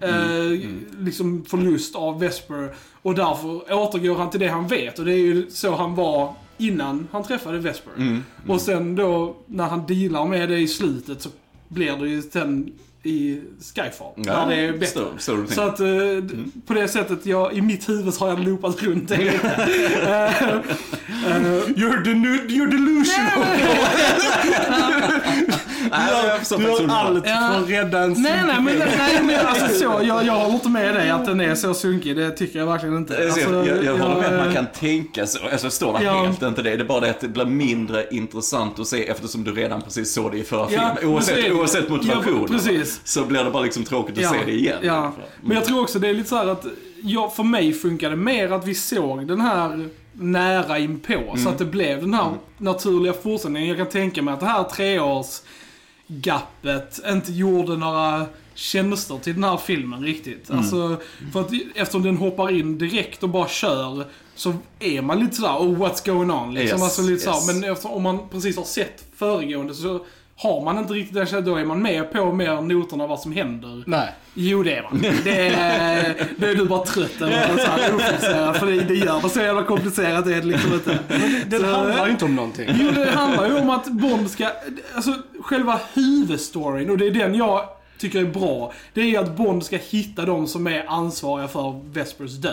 eh, 0.00 0.68
liksom 0.98 1.44
förlust 1.44 1.96
av 1.96 2.20
Vesper. 2.20 2.74
Och 3.02 3.14
därför 3.14 3.72
återgår 3.72 4.14
han 4.14 4.30
till 4.30 4.40
det 4.40 4.48
han 4.48 4.66
vet. 4.66 4.98
Och 4.98 5.04
det 5.04 5.12
är 5.12 5.18
ju 5.18 5.50
så 5.50 5.74
han 5.74 5.94
var 5.94 6.34
innan 6.58 7.08
han 7.12 7.24
träffade 7.24 7.58
Vesper. 7.58 7.92
Och 8.48 8.60
sen 8.60 8.96
då 8.96 9.36
när 9.46 9.64
han 9.64 9.86
dealar 9.86 10.26
med 10.26 10.48
det 10.48 10.58
i 10.58 10.68
slutet 10.68 11.22
så 11.22 11.28
blir 11.68 11.96
det 11.96 12.08
ju 12.08 12.22
sen 12.22 12.72
i 13.06 13.40
Skyfall. 13.74 14.12
Ja, 14.16 14.32
där 14.32 14.46
det 14.46 14.54
är 14.56 14.72
bättre. 14.72 15.00
du 15.36 15.46
tänker. 15.46 15.54
Så 15.54 15.60
att 15.60 15.80
eh, 15.80 15.86
d- 16.22 16.44
på 16.66 16.74
det 16.74 16.88
sättet, 16.88 17.26
jag, 17.26 17.52
i 17.54 17.60
mitt 17.60 17.88
huvud 17.88 18.14
har 18.14 18.28
jag 18.28 18.40
loopat 18.44 18.82
runt 18.82 19.08
det 19.08 19.16
lite. 19.16 19.68
Eh, 21.26 21.36
eh, 21.36 21.42
You're, 21.66 22.04
the, 22.04 22.10
you're 22.54 22.70
delusional. 22.70 23.46
Nej, 25.90 26.26
jag 26.26 26.38
förstår 26.38 26.58
Du 26.58 26.64
gör 26.64 26.88
allt 26.88 27.24
Ja. 27.26 27.50
för 27.52 27.62
att 27.62 27.70
rädda 27.70 27.98
en 28.02 28.12
Nej, 28.12 28.42
nej, 28.46 28.56
men, 28.62 28.78
nej, 28.98 29.22
men 29.22 29.46
alltså 29.46 29.68
så, 29.78 29.84
jag, 30.02 30.26
jag 30.26 30.32
håller 30.34 30.54
inte 30.54 30.68
med 30.68 30.94
dig 30.94 31.10
att 31.10 31.24
den 31.26 31.40
är 31.40 31.54
så 31.54 31.74
sunkig. 31.74 32.16
Det 32.16 32.30
tycker 32.30 32.58
jag 32.58 32.66
verkligen 32.66 32.96
inte. 32.96 33.14
Jag, 33.14 33.24
Alltså, 33.24 33.66
jag, 33.66 33.84
jag 33.84 33.98
håller 33.98 34.16
med 34.20 34.26
att 34.38 34.44
man 34.46 34.54
kan 34.54 34.66
tänka 34.66 35.26
så. 35.26 35.38
Alltså, 35.52 35.66
jag 35.66 35.72
står 35.72 35.92
där 35.92 36.04
Ja. 36.04 36.22
helt 36.24 36.42
inte 36.42 36.62
det. 36.62 36.76
Det 36.76 36.82
är 36.82 36.84
bara 36.84 37.00
det 37.00 37.10
att 37.10 37.20
det 37.20 37.28
blir 37.28 37.44
mindre 37.44 38.06
intressant 38.10 38.78
att 38.78 38.86
se 38.86 39.08
eftersom 39.08 39.44
du 39.44 39.52
redan 39.52 39.82
precis 39.82 40.12
såg 40.14 40.32
det 40.32 40.38
i 40.38 40.44
förra 40.44 40.60
Ja, 40.70 40.96
filmen. 40.98 41.14
Oavsett, 41.14 41.36
det. 41.36 41.52
oavsett 41.52 41.88
motivationen. 41.88 42.40
Ja, 42.42 42.48
precis. 42.48 43.00
Så 43.04 43.24
blir 43.24 43.44
det 43.44 43.50
bara 43.50 43.62
liksom 43.62 43.84
tråkigt 43.84 44.16
att 44.16 44.22
Ja, 44.22 44.30
se 44.30 44.38
det 44.46 44.52
igen. 44.52 44.78
Ja. 44.82 45.12
Men 45.42 45.56
jag 45.56 45.64
tror 45.64 45.80
också 45.82 45.98
det 45.98 46.08
är 46.08 46.14
lite 46.14 46.28
så 46.28 46.36
här 46.36 46.46
att, 46.46 46.64
ja, 47.02 47.30
för 47.36 47.42
mig 47.42 47.72
funkar 47.72 48.10
det 48.10 48.16
mer 48.16 48.52
att 48.52 48.66
vi 48.66 48.74
såg 48.74 49.26
den 49.28 49.40
här 49.40 49.88
nära 50.12 50.78
inpå. 50.78 51.34
Så 51.42 51.48
att 51.48 51.58
det 51.58 51.64
blev 51.64 52.00
den 52.00 52.14
här 52.14 52.30
naturliga 52.58 53.12
fortsättningen. 53.12 53.68
Jag 53.68 53.76
kan 53.78 53.86
tänka 53.86 54.22
mig 54.22 54.34
att 54.34 54.40
det 54.40 54.46
här 54.46 54.62
treårs 54.64 55.26
gappet 56.06 57.00
inte 57.08 57.32
gjorde 57.32 57.76
några 57.76 58.26
tjänster 58.54 59.18
till 59.18 59.34
den 59.34 59.44
här 59.44 59.56
filmen 59.56 60.02
riktigt. 60.02 60.50
Alltså, 60.50 61.00
för 61.32 61.40
att 61.40 61.50
eftersom 61.74 62.02
den 62.02 62.16
hoppar 62.16 62.50
in 62.50 62.78
direkt 62.78 63.22
och 63.22 63.28
bara 63.28 63.48
kör 63.48 64.04
så 64.34 64.54
är 64.80 65.02
man 65.02 65.20
lite 65.20 65.36
sådär, 65.36 65.56
oh 65.56 65.78
what's 65.78 66.06
going 66.06 66.30
on? 66.30 66.54
Liksom. 66.54 66.78
Yes, 66.78 66.82
alltså, 66.82 67.02
lite 67.02 67.28
yes. 67.28 67.46
Men 67.46 67.64
eftersom, 67.64 67.90
om 67.90 68.02
man 68.02 68.28
precis 68.28 68.56
har 68.56 68.64
sett 68.64 69.04
föregående 69.16 69.74
så 69.74 70.04
har 70.38 70.64
man 70.64 70.78
inte 70.78 70.92
riktigt 70.92 71.14
den 71.14 71.26
känslan, 71.26 71.44
då 71.44 71.56
är 71.56 71.64
man 71.64 71.82
med 71.82 72.12
på 72.12 72.32
mer 72.32 72.60
noterna 72.60 73.06
vad 73.06 73.20
som 73.20 73.32
händer. 73.32 73.82
Nej. 73.86 74.08
Jo, 74.34 74.62
det 74.62 74.74
är 74.76 74.82
man. 74.82 75.04
Det 75.24 75.48
är, 75.48 76.14
det 76.38 76.46
är 76.50 76.54
du 76.54 76.64
bara 76.64 76.84
trött 76.86 77.22
ofokuserad, 77.22 78.56
för 78.56 78.66
det, 78.66 78.80
det 78.80 78.94
gör 78.94 79.20
det 79.22 79.28
så 79.28 79.40
jävla 79.40 79.62
komplicerat 79.62 80.24
det 80.24 80.34
är 80.34 80.40
det 80.40 80.46
liksom 80.46 80.72
inte. 80.72 80.98
Det 81.48 81.58
Så- 81.58 81.66
handlar 81.66 82.06
ju 82.06 82.12
inte 82.12 82.24
om 82.24 82.34
någonting. 82.36 82.68
Jo, 82.80 82.90
det 82.94 83.10
handlar 83.10 83.46
ju 83.48 83.56
om 83.58 83.70
att 83.70 83.86
Bond 83.88 84.30
ska... 84.30 84.48
Alltså, 84.94 85.14
själva 85.40 85.80
huvudstoryn, 85.94 86.90
och 86.90 86.98
det 86.98 87.06
är 87.06 87.10
den 87.10 87.34
jag 87.34 87.68
tycker 87.98 88.20
är 88.20 88.24
bra, 88.24 88.72
det 88.94 89.14
är 89.14 89.20
att 89.20 89.36
Bond 89.36 89.64
ska 89.64 89.76
hitta 89.76 90.24
de 90.24 90.46
som 90.46 90.66
är 90.66 90.84
ansvariga 90.88 91.48
för 91.48 91.80
Vespers 91.92 92.32
död. 92.32 92.52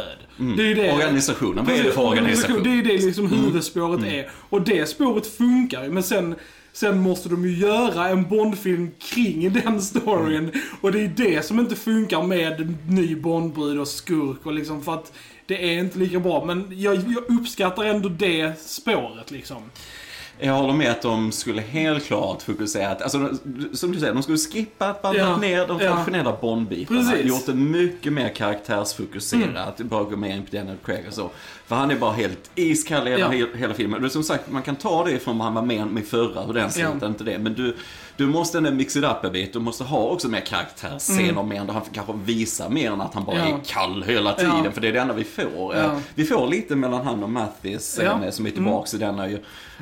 Det 0.57 0.63
är 0.63 0.67
ju 0.67 0.73
det. 0.75 0.93
Organisationen, 0.93 1.65
vad 1.65 1.75
är 1.75 1.83
det 1.83 1.91
för 1.91 2.09
Precis, 2.09 2.19
organisation? 2.19 2.63
Det 2.63 2.69
är 2.69 2.83
det 2.97 3.05
liksom 3.05 3.27
huvudspåret 3.31 4.05
är. 4.05 4.29
Och 4.49 4.61
det 4.61 4.85
spåret 4.89 5.27
funkar 5.27 5.83
ju, 5.83 5.89
men 5.89 6.03
sen, 6.03 6.35
sen 6.73 6.99
måste 6.99 7.29
de 7.29 7.45
ju 7.45 7.57
göra 7.57 8.09
en 8.09 8.29
Bondfilm 8.29 8.91
kring 8.99 9.53
den 9.53 9.81
storyn. 9.81 10.51
Och 10.81 10.91
det 10.91 10.99
är 10.99 11.07
det 11.07 11.45
som 11.45 11.59
inte 11.59 11.75
funkar 11.75 12.23
med 12.23 12.75
ny 12.89 13.15
Bondbrud 13.15 13.79
och 13.79 13.87
skurk 13.87 14.45
och 14.45 14.53
liksom 14.53 14.81
för 14.83 14.93
att 14.93 15.13
det 15.45 15.73
är 15.73 15.79
inte 15.79 15.99
lika 15.99 16.19
bra. 16.19 16.45
Men 16.45 16.67
jag, 16.69 16.95
jag 16.95 17.39
uppskattar 17.39 17.83
ändå 17.83 18.09
det 18.09 18.59
spåret 18.59 19.31
liksom. 19.31 19.61
Jag 20.39 20.53
håller 20.53 20.73
med 20.73 20.91
att 20.91 21.01
de 21.01 21.31
skulle 21.31 21.61
helt 21.61 22.05
klart 22.05 22.41
fokuserat, 22.41 23.01
alltså 23.01 23.29
som 23.73 23.91
du 23.91 23.99
säger, 23.99 24.13
de 24.13 24.23
skulle 24.23 24.37
skippat, 24.37 25.01
bantat 25.01 25.21
Ja, 25.21 25.37
ner 25.37 25.67
de 25.67 25.79
ja. 25.79 25.91
traditionella 25.91 26.37
Bond-bitarna. 26.41 26.99
Precis. 26.99 27.13
Mm. 27.13 27.27
Gjort 27.27 27.45
det 27.45 27.53
mycket 27.53 28.13
mer 28.13 28.29
karaktärsfokuserat, 28.29 29.77
bara 29.77 30.03
gå 30.03 30.15
mer 30.17 30.35
in 30.35 30.45
på 30.45 30.55
Daniel 30.55 30.77
Craig 30.85 31.05
och 31.07 31.13
så. 31.13 31.29
För 31.65 31.75
han 31.75 31.91
är 31.91 31.95
bara 31.95 32.11
helt 32.11 32.51
iskall 32.55 33.07
hela, 33.07 33.35
Ja. 33.35 33.47
hela 33.55 33.73
filmen. 33.73 34.05
Och 34.05 34.11
som 34.11 34.23
sagt, 34.23 34.51
man 34.51 34.61
kan 34.61 34.75
ta 34.75 35.05
det 35.05 35.19
från 35.19 35.37
vad 35.37 35.45
han 35.45 35.53
var 35.53 35.61
med 35.61 35.87
med 35.87 36.05
förra, 36.07 36.41
hur 36.41 36.53
den 36.53 36.63
Ja. 36.63 36.69
slutade, 36.69 37.05
inte 37.05 37.23
det. 37.23 37.39
Men 37.39 37.53
du, 37.53 37.75
du 38.17 38.25
måste 38.27 38.58
ändå 38.58 38.72
mixa 38.72 39.00
it 39.00 39.05
up 39.05 39.24
en 39.24 39.32
bit. 39.32 39.53
Du 39.53 39.60
måste 39.60 39.84
ha 39.84 40.00
också 40.00 40.27
mer 40.27 40.39
karaktärsscener, 40.39 41.43
mer 41.43 41.65
där 41.65 41.74
han 41.74 41.82
kanske 41.93 42.13
visar 42.25 42.70
mer 42.70 42.91
än 42.91 43.01
att 43.01 43.13
han 43.13 43.24
bara 43.25 43.36
Mm. 43.36 43.50
Ja. 43.50 43.55
är 43.55 43.60
kall 43.65 44.03
hela 44.08 44.34
tiden. 44.34 44.62
Ja. 44.65 44.72
För 44.72 44.82
det 44.82 44.88
är 44.88 44.91
det 44.93 45.00
enda 45.00 45.13
vi 45.13 45.24
får. 45.24 45.75
Ja. 45.75 45.91
Vi 46.15 46.25
får 46.25 46.48
lite 46.48 46.75
mellan 46.75 47.05
han 47.08 47.24
och 47.24 47.29
Mathis, 47.29 48.00
Ja. 48.03 48.12
Mm. 48.12 48.24
eh, 48.24 48.29
som 48.32 48.46
är 48.46 48.51
tillbaks 48.51 48.93
i 48.93 48.98
denna 48.98 49.27
ju. 49.29 49.36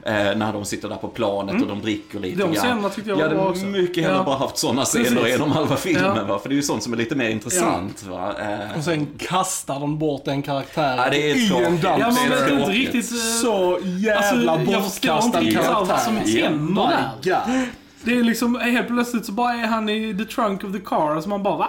Eh, 0.06 0.14
när 0.14 0.54
de 0.54 0.66
sitter 0.66 0.90
där 0.90 0.96
på 0.96 1.08
planet 1.08 1.62
och 1.62 1.68
de 1.68 1.82
dricker 1.82 2.20
lite 2.20 2.38
De 2.38 2.44
grann. 2.44 2.56
scenerna 2.56 2.90
tyckte 2.90 3.10
jag 3.10 3.18
var 3.18 3.30
bra 3.30 3.50
också. 3.50 3.66
mycket 3.66 4.04
hellre 4.04 4.18
Ja. 4.18 4.24
bara 4.24 4.38
haft 4.38 4.58
sådana 4.58 4.86
scener 4.86 5.28
genom 5.28 5.52
halva 5.52 5.76
filmen 5.76 6.14
Ja. 6.18 6.24
va. 6.24 6.40
För 6.40 6.50
det 6.50 6.54
är 6.54 6.58
ju 6.58 6.62
sånt 6.62 6.84
som 6.84 6.94
är 6.94 6.98
lite 6.98 7.16
mer 7.16 7.30
intressant 7.30 8.04
va. 8.04 8.34
Eh, 8.40 8.78
Och 8.78 8.84
sen 8.84 9.08
kastar 9.18 9.80
de 9.80 9.98
bort 10.00 10.28
en 10.28 10.42
karaktär 10.42 10.98
Ja, 10.98 11.10
det 11.12 11.32
är 11.32 11.36
i 11.36 11.66
en 11.66 11.82
dans. 11.82 11.84
Ja, 11.84 11.98
man 12.08 12.16
det 12.30 12.36
är 12.36 12.42
vet 12.46 12.52
inte 12.60 12.72
riktigt... 12.72 13.06
Så 13.42 13.80
jävla 13.84 14.52
Alltså, 14.52 14.72
jag 14.72 14.84
förstår 14.84 15.16
inte 15.16 15.20
bortkastad 15.20 15.40
riktigt 15.40 15.60
karaktär. 15.66 15.86
vad 15.86 16.00
som 16.02 16.18
händer 16.18 16.50
My 16.50 17.30
där. 17.30 17.68
Det 18.04 18.12
är 18.20 18.24
liksom, 18.24 18.56
helt 18.56 18.88
plötsligt 18.88 19.26
så 19.26 19.32
bara 19.32 19.54
är 19.54 19.68
han 19.68 19.90
i 19.90 20.16
the 20.18 20.26
trunk 20.26 20.64
of 20.64 20.72
the 20.72 20.80
car 20.80 21.16
och 21.16 21.24
så 21.24 21.30
man 21.30 21.44
bara 21.44 21.58
va? 21.58 21.68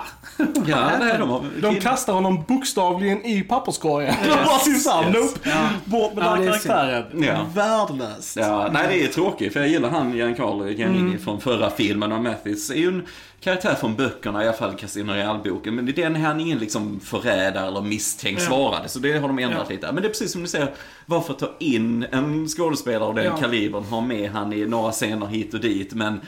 ja, 0.67 0.91
nej, 1.01 1.19
de 1.19 1.31
har... 1.31 1.43
De 1.63 1.81
kastar 1.81 2.13
honom 2.13 2.45
bokstavligen 2.49 3.25
i 3.27 3.43
papperskorgen. 3.43 4.15
De 4.23 4.29
bara 4.45 4.59
sin. 4.59 4.75
Yes. 4.75 4.87
Nope. 4.87 5.51
Bort 5.85 6.15
med 6.15 6.25
Ja, 6.25 6.35
den 6.37 6.47
karaktären. 6.47 7.23
Ja. 7.23 7.47
Värdelöst. 7.55 8.37
Ja, 8.37 8.69
nej 8.73 8.87
det 8.89 9.05
är 9.05 9.09
tråkigt 9.09 9.53
för 9.53 9.61
jag 9.61 9.69
gillar 9.69 9.91
han 9.91 10.13
Giancarlo 10.17 10.69
Giannini 10.69 11.01
Mm. 11.01 11.19
från 11.19 11.41
förra 11.41 11.71
filmen 11.71 12.13
och 12.13 12.21
Mathis 12.23 12.71
är 12.71 12.75
ju 12.75 12.89
en 12.89 13.03
karaktär 13.43 13.75
från 13.75 13.97
böckerna, 13.97 14.45
i 14.45 14.49
alla 14.49 14.57
fall 14.57 14.75
Casino 14.77 15.13
Royale-boken. 15.13 15.75
Men 15.75 15.89
i 15.89 15.93
den 15.93 16.17
är 16.17 16.21
han 16.21 16.41
ingen 16.41 16.59
liksom 16.59 17.01
förrädare 17.01 17.67
eller 17.67 17.81
misstänkt 17.83 18.43
svarade, 18.43 18.89
så 18.89 18.99
det 18.99 19.19
har 19.19 19.29
de 19.29 19.39
ändrat 19.39 19.67
Ja. 19.69 19.75
lite. 19.75 19.93
Men 19.93 20.03
det 20.03 20.09
är 20.09 20.11
precis 20.11 20.33
som 20.33 20.43
du 20.43 20.49
säger, 20.49 20.71
varför 21.07 21.35
ta 21.35 21.51
in 21.59 22.07
en 22.13 22.49
skådespelare 22.49 23.05
av 23.09 23.15
den 23.15 23.25
Ja. 23.25 23.37
kalibern, 23.37 23.85
ha 23.85 24.01
med 24.01 24.31
han 24.31 24.53
i 24.53 24.67
några 24.67 24.93
scener 24.93 25.27
hit 25.27 25.55
och 25.55 25.61
dit, 25.61 25.95
men 25.95 26.21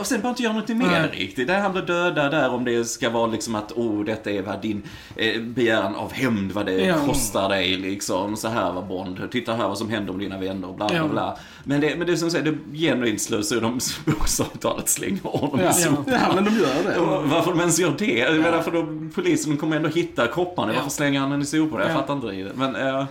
och 0.00 0.06
sen 0.06 0.20
bara 0.20 0.28
inte 0.28 0.42
göra 0.42 0.52
något 0.52 0.68
mer 0.68 1.08
riktigt. 1.12 1.46
Där 1.48 1.60
han 1.60 1.72
blir 1.72 1.82
dödad 1.82 2.30
där 2.30 2.50
om 2.50 2.64
det 2.64 2.84
ska 2.84 3.10
vara 3.10 3.26
liksom 3.26 3.54
att 3.54 3.72
oh 3.72 4.04
detta 4.04 4.30
är 4.30 4.42
vad 4.42 4.62
din 4.62 4.82
eh, 5.16 5.40
begäran 5.42 5.94
av 5.94 6.12
hämnd, 6.12 6.52
vad 6.52 6.66
det 6.66 6.72
Ja. 6.72 6.94
kostar 7.06 7.48
dig 7.48 7.76
liksom. 7.76 8.36
Så 8.36 8.48
här 8.48 8.72
var 8.72 8.82
Bond, 8.82 9.28
titta 9.32 9.54
här 9.54 9.68
vad 9.68 9.78
som 9.78 9.90
händer 9.90 10.12
om 10.12 10.18
dina 10.18 10.38
vänner 10.38 10.68
och 10.68 10.74
bla 10.74 10.86
bla 10.88 10.96
Ja. 10.96 11.06
bla. 11.08 11.36
Men 11.64 11.80
det, 11.80 11.96
men 11.96 12.06
det 12.06 12.12
är 12.12 12.16
som 12.16 12.30
säger, 12.30 12.44
det 12.72 12.78
genuint 12.78 13.20
slösar 13.20 13.60
de 13.60 13.78
bokstavligt 14.06 14.60
talat 14.62 14.88
slänger 14.88 15.22
honom 15.22 15.60
i 15.60 15.62
Ja. 15.62 15.72
soporna. 15.72 16.18
ja, 16.28 16.34
men 16.34 16.44
de 16.44 16.50
gör 16.50 16.82
det. 16.94 16.98
Och 16.98 17.28
Varför 17.30 17.50
de 17.50 17.60
ens 17.60 17.78
gör 17.78 17.94
det? 17.98 18.18
Jag 18.18 18.40
menar, 18.40 18.62
för 18.62 18.70
då, 18.70 18.86
polisen 19.14 19.56
kommer 19.56 19.76
ändå 19.76 19.88
hitta 19.88 20.26
kropparna. 20.26 20.72
Ja. 20.72 20.76
Varför 20.78 20.90
slänger 20.90 21.20
han 21.20 21.30
den 21.30 21.42
i 21.42 21.44
soporna? 21.44 21.82
Jag 21.82 21.90
Ja. 21.90 21.94
fattar 21.94 22.14
inte 22.14 22.26
riktigt. 22.26 22.56
Men, 22.58 22.76
eh, 22.76 23.04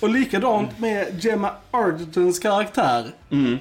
Och 0.00 0.08
likadant 0.08 0.78
med 0.78 1.24
Gemma 1.24 1.50
Artertons 1.70 2.38
karaktär. 2.38 3.04
mm. 3.30 3.58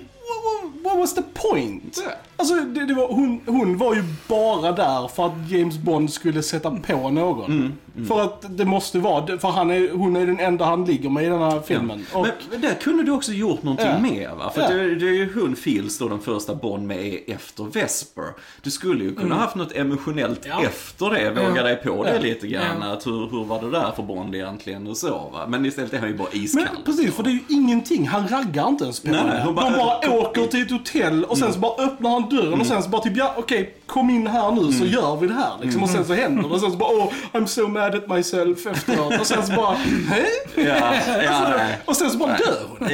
What, 0.83 0.99
was 0.99 1.13
the 1.13 1.21
point? 1.33 2.01
Ja. 2.05 2.11
Alltså, 2.35 2.55
det, 2.55 2.85
det 2.85 2.93
var, 2.93 3.07
hon, 3.07 3.41
hon 3.45 3.77
var 3.77 3.95
ju 3.95 4.03
bara 4.27 4.71
där 4.71 5.07
för 5.07 5.25
att 5.25 5.49
James 5.49 5.77
Bond 5.77 6.13
skulle 6.13 6.43
sätta 6.43 6.71
på 6.71 7.09
någon. 7.09 7.51
Mm, 7.51 7.73
För 8.07 8.21
att 8.21 8.45
det 8.57 8.65
måste 8.65 8.99
vara, 8.99 9.37
för 9.37 9.47
han 9.49 9.71
är, 9.71 9.91
hon 9.91 10.15
är 10.15 10.25
den 10.25 10.39
enda 10.39 10.65
han 10.65 10.85
ligger 10.85 11.09
med 11.09 11.23
i 11.23 11.27
den 11.27 11.41
här 11.41 11.61
filmen. 11.65 12.05
Och, 12.13 12.27
Men, 12.51 12.61
där 12.61 12.73
kunde 12.73 13.03
du 13.03 13.11
också 13.11 13.31
gjort 13.31 13.63
någonting 13.63 13.87
Ja. 13.87 13.99
mer 13.99 14.29
va? 14.35 14.51
För 14.55 14.61
Ja. 14.61 14.67
det, 14.69 14.95
det 14.95 15.05
är 15.07 15.13
ju 15.13 15.33
hon 15.41 15.55
Fields 15.55 15.97
då 15.97 16.07
den 16.07 16.19
första 16.19 16.55
Bond 16.55 16.87
med 16.87 16.97
är 17.05 17.19
efter 17.33 17.63
Vesper. 17.63 18.23
Du 18.61 18.71
skulle 18.71 19.03
ju 19.03 19.15
kunna 19.15 19.35
haft 19.35 19.55
något 19.55 19.71
emotionellt 19.75 20.45
Ja. 20.49 20.63
efter 20.63 21.09
det, 21.09 21.29
våga 21.29 21.55
Ja. 21.55 21.63
dig 21.63 21.75
på 21.75 22.03
det 22.03 22.13
Ja. 22.15 22.21
lite 22.21 22.47
grann. 22.47 22.63
Ja. 22.81 22.93
Att 22.93 23.07
hur, 23.07 23.29
hur 23.31 23.43
var 23.45 23.61
det 23.61 23.71
där 23.71 23.91
för 23.95 24.03
Bond 24.03 24.35
egentligen 24.35 24.87
och 24.87 24.97
så 24.97 25.09
va? 25.33 25.45
Men 25.47 25.65
istället 25.65 25.93
är 25.93 25.99
han 25.99 26.09
ju 26.09 26.17
bara 26.17 26.27
iskall. 26.31 26.67
men 26.73 26.83
precis, 26.83 27.13
för 27.15 27.23
det 27.23 27.29
är 27.29 27.33
ju 27.33 27.39
ingenting. 27.49 28.07
Han 28.07 28.27
raggar 28.27 28.67
inte 28.67 28.83
ens 28.83 28.99
på 28.99 29.07
Nej, 29.09 29.19
henne. 29.19 29.33
nej, 29.33 29.43
hon 29.45 29.55
bara- 29.55 29.69
De 29.69 29.77
bara 29.77 30.01
kom- 30.01 30.13
åker 30.13 30.47
till 30.47 30.61
ett 30.61 30.71
hotell 30.71 31.23
och 31.23 31.37
sen 31.37 31.53
så 31.53 31.59
bara 31.59 31.83
öppnar 31.85 32.09
han 32.09 32.29
dörren 32.29 32.59
och 32.61 32.65
sen 32.65 32.83
så 32.83 32.89
bara 32.89 33.01
typ 33.01 33.17
ja 33.17 33.33
okej 33.37 33.75
kom 33.85 34.09
in 34.09 34.27
här 34.27 34.51
nu 34.51 34.71
så 34.71 34.85
gör 34.85 35.15
vi 35.17 35.27
det 35.27 35.33
här 35.33 35.51
liksom. 35.61 35.83
Och 35.83 35.89
sen 35.89 36.05
så 36.05 36.13
händer 36.13 36.43
det 36.43 36.49
och 36.49 36.59
sen 36.59 36.71
så 36.71 36.77
bara 36.77 36.89
oh 36.89 37.07
I'm 37.33 37.45
so 37.45 37.67
mad 37.67 37.80
at 37.89 38.07
myself 38.07 38.65
efteråt 38.65 39.19
och 39.19 39.27
sen 39.27 39.45
så 39.45 39.53
bara 39.53 39.75
hej? 40.09 40.25
Ja, 40.55 40.95
ja, 41.23 41.53
nej. 41.57 41.79
Och 41.85 41.95
sen 41.95 42.09
så 42.11 42.17
bara 42.17 42.37
dör 42.37 42.59
hon. 42.79 42.89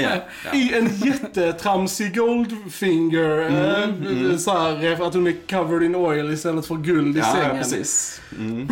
I 0.53 0.73
en 0.73 0.89
jättetramsig 1.05 2.15
Goldfinger. 2.17 3.47
Mm, 3.47 4.31
eh, 4.31 4.37
Så 4.37 4.51
här, 4.57 5.07
att 5.07 5.13
hon 5.13 5.27
är 5.27 5.35
covered 5.49 5.83
in 5.83 5.95
oil 5.95 6.31
istället 6.33 6.65
för 6.65 6.75
guld 6.75 7.17
i 7.17 7.19
Ja, 7.19 7.25
sängen. 7.35 7.57
precis. 7.57 8.21
Mm. 8.39 8.67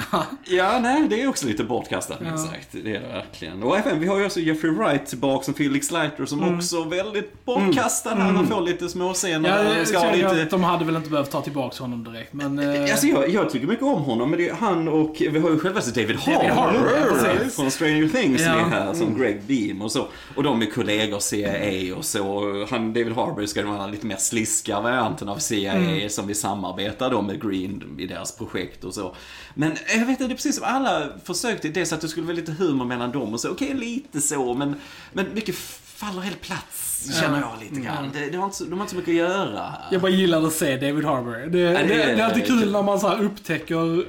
ja, 0.44 0.78
nej, 0.82 1.06
det 1.10 1.22
är 1.22 1.28
också 1.28 1.46
lite 1.46 1.64
bortkastat 1.64 2.20
minst 2.20 2.46
sagt. 2.46 2.68
Det 2.72 2.78
är 2.96 3.00
det 3.00 3.08
verkligen. 3.08 3.62
Och 3.62 3.78
även, 3.78 4.00
vi 4.00 4.06
har 4.06 4.18
ju 4.18 4.26
också 4.26 4.40
Jeffrey 4.40 4.72
Wright 4.72 5.06
tillbaka 5.06 5.44
som 5.44 5.54
Felix 5.54 5.90
Leiter 5.90 6.26
som 6.26 6.54
också 6.56 6.76
är 6.76 6.84
väldigt 6.84 7.44
bortkastad. 7.44 8.14
Han 8.14 8.46
får 8.46 8.60
lite 8.60 8.88
småscener. 8.88 9.48
Ja, 9.64 9.74
jag 9.78 9.88
ska 9.88 10.10
lite... 10.12 10.42
att 10.42 10.50
de 10.50 10.64
hade 10.64 10.84
väl 10.84 10.96
inte 10.96 11.10
behövt 11.10 11.30
ta 11.30 11.40
tillbaka 11.42 11.82
honom 11.84 12.04
direkt, 12.04 12.32
men... 12.32 12.58
eh, 12.58 12.82
Alltså 12.82 13.06
jag, 13.06 13.28
jag 13.28 13.50
tycker 13.50 13.66
mycket 13.66 13.84
om 13.84 14.02
honom, 14.02 14.30
men 14.30 14.38
det 14.38 14.48
är 14.48 14.54
han 14.54 14.88
och 14.88 15.16
vi 15.18 15.38
har 15.38 15.50
ju 15.50 15.58
självaste 15.58 16.00
David 16.00 16.16
Harbour 16.16 16.48
Harbour, 16.50 17.40
ja, 17.42 17.48
från 17.50 17.70
Stranger 17.70 18.08
Things 18.08 18.40
Ja. 18.42 18.48
är 18.54 18.64
här 18.64 18.94
som 18.94 19.18
Greg 19.18 19.42
Beam 19.46 19.82
och 19.82 19.92
så. 19.92 20.06
Och 20.36 20.42
de 20.42 20.62
är 20.62 20.66
kollegor 20.66 21.18
CIA 21.18 21.96
och 21.96 22.04
så. 22.04 22.66
Han, 22.70 22.92
David 22.92 23.12
Harbour 23.12 23.46
ska 23.46 23.66
vara 23.66 23.86
lite 23.86 24.06
mer 24.06 24.16
sliska 24.16 24.80
varianten 24.80 25.28
av 25.28 25.36
CIA 25.38 25.72
Mm. 25.72 26.08
som 26.08 26.26
vi 26.26 26.34
samarbetar 26.34 27.10
då 27.10 27.22
med 27.22 27.42
Green 27.42 27.96
i 27.98 28.06
deras 28.06 28.36
projekt 28.36 28.84
och 28.84 28.94
så. 28.94 29.14
Men 29.54 29.72
jag 29.88 29.98
vet 30.00 30.08
inte, 30.08 30.24
det 30.26 30.32
är 30.32 30.36
precis 30.36 30.54
som 30.56 30.64
alla 30.64 31.08
försökte, 31.24 31.68
dels 31.68 31.92
att 31.92 32.00
det 32.00 32.08
skulle 32.08 32.26
vara 32.26 32.36
lite 32.36 32.52
humor 32.52 32.84
mellan 32.84 33.12
dem 33.12 33.32
och 33.34 33.40
så. 33.40 33.50
Okej, 33.50 33.74
lite 33.74 34.20
så, 34.20 34.54
men, 34.54 34.74
men 35.12 35.34
mycket 35.34 35.54
faller 35.84 36.20
helt 36.20 36.40
plats, 36.40 37.08
känner 37.20 37.40
jag 37.40 37.52
lite 37.60 37.80
grann. 37.80 38.10
Det, 38.12 38.30
det 38.30 38.36
har 38.38 38.44
inte, 38.44 38.64
de 38.64 38.72
har 38.72 38.80
inte 38.80 38.90
så 38.90 38.96
mycket 38.96 39.12
att 39.12 39.16
göra. 39.16 39.72
Jag 39.90 40.00
bara 40.00 40.10
gillar 40.10 40.46
att 40.46 40.52
se 40.52 40.76
David 40.76 41.04
Harbour. 41.04 41.32
Det, 41.32 41.46
det, 41.48 41.68
det 41.72 41.82
det, 41.86 42.02
är- 42.02 42.22
alltid 42.24 42.46
kul 42.46 42.72
när 42.72 42.82
man 42.82 43.00
så 43.00 43.08
här 43.08 43.22
upptäcker 43.22 44.04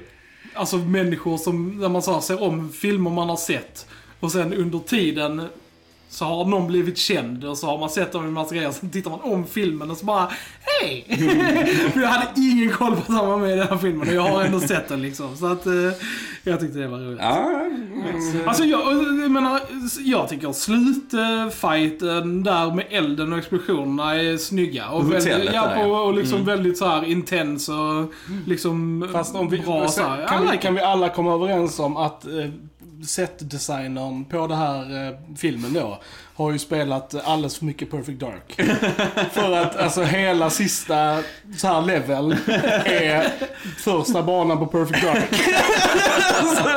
alltså 0.54 0.78
människor 0.78 1.38
som, 1.38 1.80
när 1.80 1.90
man 1.90 2.02
så 2.02 2.22
ser 2.22 2.44
om 2.44 2.72
filmer 2.74 3.10
man 3.10 3.30
har 3.30 3.38
sett 3.38 3.86
och 4.20 4.32
sen 4.32 4.54
under 4.54 4.80
tiden 4.80 5.48
så 6.10 6.26
har 6.26 6.46
någon 6.46 6.68
blivit 6.68 6.98
känd 6.98 7.44
och 7.46 7.58
så 7.58 7.68
har 7.68 7.78
man 7.78 7.90
sett 7.90 8.12
dem 8.12 8.24
i 8.24 8.28
en 8.28 8.34
massa 8.34 8.56
grejer. 8.56 8.72
Sen 8.72 8.90
tittar 8.90 9.12
man 9.12 9.20
om 9.22 9.46
filmen 9.48 9.92
och 9.92 9.98
så 9.98 10.06
bara 10.06 10.32
Hej! 10.82 11.06
För 11.94 12.02
jag 12.02 12.08
hade 12.08 12.28
ingen 12.42 12.72
koll 12.72 12.96
på 12.96 13.00
att 13.02 13.08
han 13.20 13.28
var 13.28 13.38
med 13.38 13.54
i 13.54 13.56
den 13.56 13.68
här 13.68 13.78
filmen 13.78 14.08
och 14.08 14.14
jag 14.14 14.22
har 14.22 14.44
ändå 14.44 14.60
sett 14.60 14.88
den 14.90 15.02
liksom. 15.02 15.36
Så 15.38 15.46
att 15.46 15.66
eh, 15.66 15.74
jag 16.44 16.60
tyckte 16.60 16.80
det 16.80 16.88
var 16.88 16.98
roligt. 17.00 17.20
Ja, 17.22 17.50
men- 17.96 18.48
Alltså 18.48 18.64
jag, 18.64 18.94
jag 19.24 19.32
menar, 19.32 19.62
jag 20.00 20.30
tycker 20.30 20.52
slutfighten 20.54 22.44
där 22.44 22.72
med 22.76 22.86
elden 22.90 23.34
och 23.34 23.40
explosionerna 23.40 24.16
är 24.16 24.38
snygga. 24.38 24.90
Och, 24.90 25.14
väldigt, 25.14 25.54
ja. 25.54 25.72
Mm. 25.72 25.92
och, 25.92 26.06
och 26.08 26.14
liksom 26.14 26.46
väldigt 26.46 26.78
så 26.78 26.88
här 26.88 27.06
intens 27.06 27.70
och 27.70 28.14
liksom 28.48 29.08
Fast 29.12 29.36
om 29.36 29.50
vi, 29.50 29.58
bra 29.60 29.88
så 29.88 30.02
här. 30.02 30.28
kan, 30.28 30.42
vi, 30.42 30.48
like 30.52 30.62
kan 30.62 30.76
vi 30.76 30.82
alla 30.82 31.10
komma 31.10 31.34
överens 31.34 31.80
om 31.80 31.98
att 31.98 32.26
eh, 32.28 32.32
setdesignern 33.06 34.26
på 34.26 34.48
den 34.48 34.58
här 34.58 35.08
eh, 35.08 35.14
filmen 35.38 35.74
då, 35.74 36.00
har 36.36 36.52
ju 36.52 36.60
spelat 36.60 37.16
alldeles 37.26 37.58
för 37.58 37.66
mycket 37.66 37.92
Perfect 37.92 38.20
Dark. 38.20 38.62
för 39.32 39.52
att 39.52 39.76
alltså 39.76 40.04
hela 40.04 40.50
sista 40.50 41.24
så 41.58 41.68
här 41.68 41.82
level 41.82 42.36
är 42.86 43.32
första 43.78 44.24
banan 44.24 44.58
på 44.58 44.68
Perfect 44.68 45.04
Dark. 45.04 45.24
alltså, 46.42 46.70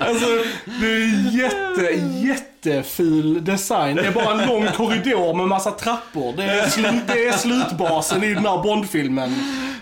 alltså, 0.00 0.26
det 0.64 0.86
är 0.86 1.36
jätte, 1.36 1.82
jätteful 2.28 3.44
design. 3.44 3.96
Det 3.96 4.06
är 4.06 4.12
bara 4.12 4.42
en 4.42 4.48
lång 4.48 4.66
korridor 4.66 5.34
med 5.34 5.48
massa 5.48 5.70
trappor. 5.70 6.34
Det 6.36 6.44
är, 6.44 6.68
slut, 6.68 7.02
det 7.06 7.26
är 7.26 7.32
slutbasen 7.32 8.24
i 8.24 8.34
den 8.34 8.46
här 8.46 8.62
Bondfilmen. 8.62 9.34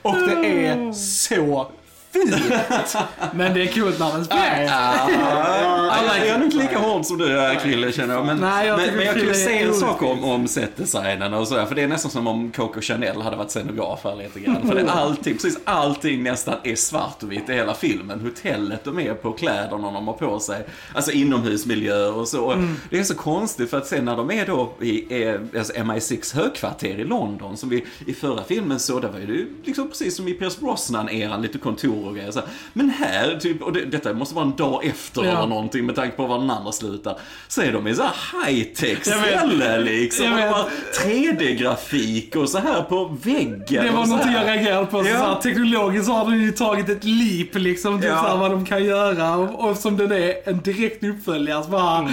Och 0.03 0.17
det 0.17 0.67
är 0.67 0.93
så 0.93 1.71
fint. 2.13 2.97
Men 3.35 3.55
det 3.55 3.63
är 3.63 3.73
coolt 3.73 3.99
när 3.99 4.13
den 4.13 4.25
spelar. 4.25 4.63
Ja, 4.63 6.17
jag 6.19 6.29
är 6.29 6.39
nog 6.39 6.47
inte 6.47 6.57
lika 6.57 6.79
hård 6.79 7.05
som 7.05 7.19
du 7.19 7.39
är 7.39 7.55
Krille 7.55 7.93
känner 7.93 8.15
jag. 8.15 8.27
Men, 8.27 8.37
Nej, 8.37 8.67
jag 8.67 8.77
men, 8.77 8.97
men 8.97 9.07
jag 9.07 9.21
kan 9.21 9.35
säga 9.35 9.67
en 9.67 9.75
sak 9.75 10.03
om, 10.03 10.25
om 10.25 10.49
setdesignen 10.49 11.35
och 11.35 11.49
sådär. 11.49 11.67
För 11.67 11.75
det 11.75 11.83
är 11.83 11.89
nästan 11.89 12.11
som 12.11 12.27
om 12.27 12.51
Coco 12.51 12.81
Chanel 12.81 13.23
hade 13.23 13.37
varit 13.37 13.51
scenograf 13.51 14.01
här 14.05 14.17
lite 14.17 14.41
grann. 14.41 14.69
För 14.69 14.75
det 14.75 14.81
är 14.81 14.87
allting, 14.87 15.35
precis 15.35 15.59
allting 15.65 16.23
nästan 16.23 16.55
är 16.65 16.77
svart 16.77 17.23
och 17.23 17.33
vitt 17.33 17.49
i 17.49 17.53
hela 17.53 17.75
filmen. 17.75 18.21
Hotellet 18.21 18.85
de 18.85 18.99
är 18.99 19.15
på, 19.15 19.33
kläderna 19.33 19.93
de 19.93 20.07
har 20.07 20.15
på 20.15 20.41
sig. 20.41 20.67
Alltså 20.95 21.11
inomhusmiljöer 21.11 22.15
och 22.15 22.29
så. 22.29 22.53
Mm. 22.53 22.77
Det 22.91 22.99
är 22.99 23.05
så 23.05 23.15
konstigt 23.15 23.71
för 23.71 23.79
att 23.79 23.87
sen 23.87 24.05
när 24.05 24.17
de 24.17 24.31
är 24.31 24.47
då 24.47 24.73
i 24.81 25.23
eh, 25.25 25.41
alltså 25.59 25.73
MI6 25.73 26.37
högkvarter 26.37 26.99
i 26.99 27.05
London, 27.05 27.57
som 27.57 27.69
vi 27.69 27.85
i 28.07 28.15
förra 28.15 28.45
filmen 28.45 28.81
såg, 28.81 29.03
där 29.03 29.09
var 29.09 29.19
det 29.19 29.25
ju 29.25 29.47
liksom 29.65 29.89
precis 29.89 30.17
som 30.17 30.29
i 30.29 30.33
Pierce 30.33 30.61
Brosnan-eran, 30.61 31.43
lite 31.43 31.59
kontor 31.59 32.00
och 32.07 32.15
grejer. 32.15 32.31
Så 32.31 32.41
här. 32.41 32.49
Men 32.73 32.91
här, 32.91 33.39
typ, 33.41 33.63
och 33.63 33.73
det, 33.73 33.85
detta 33.85 34.13
måste 34.15 34.35
vara 34.35 34.45
en 34.45 34.57
dag 34.57 34.85
efter 34.87 35.25
Ja. 35.25 35.31
eller 35.31 35.47
någonting 35.47 35.87
med 35.87 35.95
tanke 35.97 36.17
på 36.17 36.27
var 36.27 36.39
den 36.39 36.51
andra 36.51 36.73
slutar. 36.73 37.19
Så 37.49 37.63
är 37.63 37.73
de 37.73 37.87
i 37.89 37.95
så 37.95 38.03
här 38.03 38.13
high-tech 38.47 38.99
ställe 39.05 39.81
liksom. 39.81 40.25
Jag 40.27 40.33
Och 40.35 40.39
vet. 40.39 40.51
bara 40.51 40.67
3D-grafik 41.05 42.37
och 42.37 42.49
så 42.49 42.59
här 42.59 42.83
på 42.83 43.17
väggen. 43.23 43.85
Det 43.85 43.91
var 43.91 44.07
någonting 44.07 44.33
jag 44.33 44.47
reagerade 44.47 44.87
på. 44.87 45.03
Så 45.05 45.09
Ja. 45.11 45.19
så 45.19 45.25
här, 45.25 45.35
teknologiskt 45.41 46.07
så 46.07 46.13
har 46.13 46.25
de 46.25 46.41
ju 46.43 46.53
tagit 46.53 46.89
ett 46.89 47.05
leap 47.05 47.55
liksom. 47.55 48.03
Ja. 48.03 48.23
så 48.23 48.29
här, 48.29 48.37
vad 48.37 48.51
de 48.51 48.65
kan 48.67 48.85
göra. 48.85 49.37
Och, 49.37 49.69
och 49.71 49.77
som 49.77 49.97
den 49.97 50.13
är 50.13 50.49
en 50.49 50.61
direkt 50.61 51.05
uppföljare 51.05 51.65
så 51.65 51.71
bara... 51.71 51.99
Mm. 51.99 52.13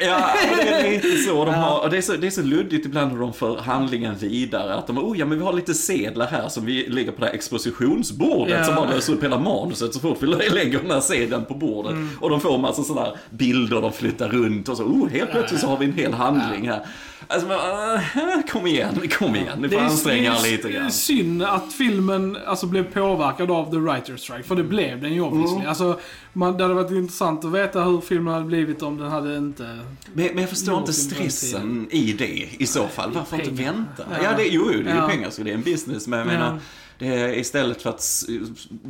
Ja, 0.00 0.30
det 0.56 0.68
är 0.68 0.90
lite 0.92 1.16
så. 1.16 1.44
De 1.44 1.54
har, 1.54 1.80
och 1.84 1.90
det, 1.90 1.96
är 1.96 2.00
så 2.00 2.12
det 2.16 2.26
är 2.26 2.30
så 2.30 2.42
luddigt 2.42 2.86
ibland 2.86 3.12
hur 3.12 3.18
de 3.18 3.32
för 3.32 3.56
handlingen 3.56 4.14
vidare. 4.14 4.74
Att 4.74 4.86
de, 4.86 4.98
oh 4.98 5.18
ja 5.18 5.26
men 5.26 5.38
vi 5.38 5.44
har 5.44 5.52
lite 5.52 5.74
sedlar 5.74 6.26
här 6.26 6.48
som 6.48 6.64
vi 6.64 6.86
lägger 6.86 7.12
på 7.12 7.20
det 7.20 7.26
här 7.26 7.34
expositionsbordet 7.34 8.54
Ja. 8.58 8.64
som 8.64 8.74
bara 8.74 8.90
löser 8.90 9.12
upp 9.12 9.22
hela 9.24 9.38
manuset 9.38 9.94
så 9.94 10.00
fort 10.00 10.18
vi 10.20 10.26
lägger 10.26 10.78
den 10.82 10.90
här 10.90 11.00
sedeln 11.00 11.44
på 11.44 11.54
bordet. 11.54 11.92
Mm. 11.92 12.08
Och 12.20 12.30
de 12.30 12.40
får 12.40 12.58
massa 12.58 12.82
sådana 12.82 13.06
här 13.06 13.16
bilder 13.30 13.80
de 13.82 13.92
flyttar 13.92 14.28
runt 14.28 14.68
och 14.68 14.76
så, 14.76 14.82
oh 14.84 15.08
helt 15.08 15.30
plötsligt 15.30 15.60
så 15.60 15.66
har 15.66 15.76
vi 15.76 15.84
en 15.84 15.92
hel 15.92 16.12
handling 16.12 16.68
här. 16.68 16.80
Alltså, 17.30 17.48
men, 17.48 17.58
äh, 17.96 18.42
kom 18.52 18.66
igen, 18.66 19.00
kom 19.18 19.36
igen. 19.36 19.58
Ni 19.58 19.68
får 19.68 19.76
är- 19.78 19.82
anstränga 19.84 20.32
er 20.34 20.38
det 20.42 20.48
är 20.48 20.52
lite 20.52 20.70
grann. 20.72 20.90
synd 20.90 21.42
att 21.42 21.72
filmen 21.72 22.36
alltså, 22.46 22.66
blev 22.66 22.92
påverkad 22.92 23.50
av 23.50 23.70
The 23.70 23.76
Writer's 23.76 24.16
Strike, 24.16 24.42
för 24.42 24.54
det 24.56 24.62
blev 24.64 25.00
den 25.02 25.14
ju 25.14 25.20
obviously. 25.20 25.56
Mm. 25.56 25.68
Alltså, 25.68 25.98
man, 26.32 26.56
det 26.56 26.62
hade 26.64 26.74
varit 26.74 26.90
intressant 26.90 27.44
att 27.44 27.52
veta 27.52 27.82
hur 27.82 28.00
filmen 28.00 28.34
hade 28.34 28.46
blivit 28.46 28.82
om 28.82 28.96
den 28.98 29.08
hade 29.10 29.36
inte... 29.60 29.78
Men, 30.14 30.26
men 30.26 30.38
jag 30.38 30.50
förstår 30.50 30.78
inte 30.78 30.92
stressen 30.92 31.88
i 31.90 32.12
det 32.12 32.48
i 32.58 32.66
så 32.66 32.88
fall. 32.88 33.12
Varför 33.12 33.36
inte 33.40 33.62
vänta? 33.62 34.04
Ja. 34.10 34.16
Ja, 34.22 34.30
det, 34.36 34.44
jo, 34.46 34.64
det 34.84 34.90
är 34.90 34.94
ju 35.02 35.08
pengar 35.08 35.30
så 35.30 35.42
det 35.42 35.50
är 35.50 35.54
en 35.54 35.62
business. 35.62 36.06
Men 36.06 36.18
jag 36.18 36.28
Ja. 36.28 36.32
menar, 36.32 36.58
är 37.06 37.28
istället 37.38 37.82
för 37.82 37.90
att 37.90 38.24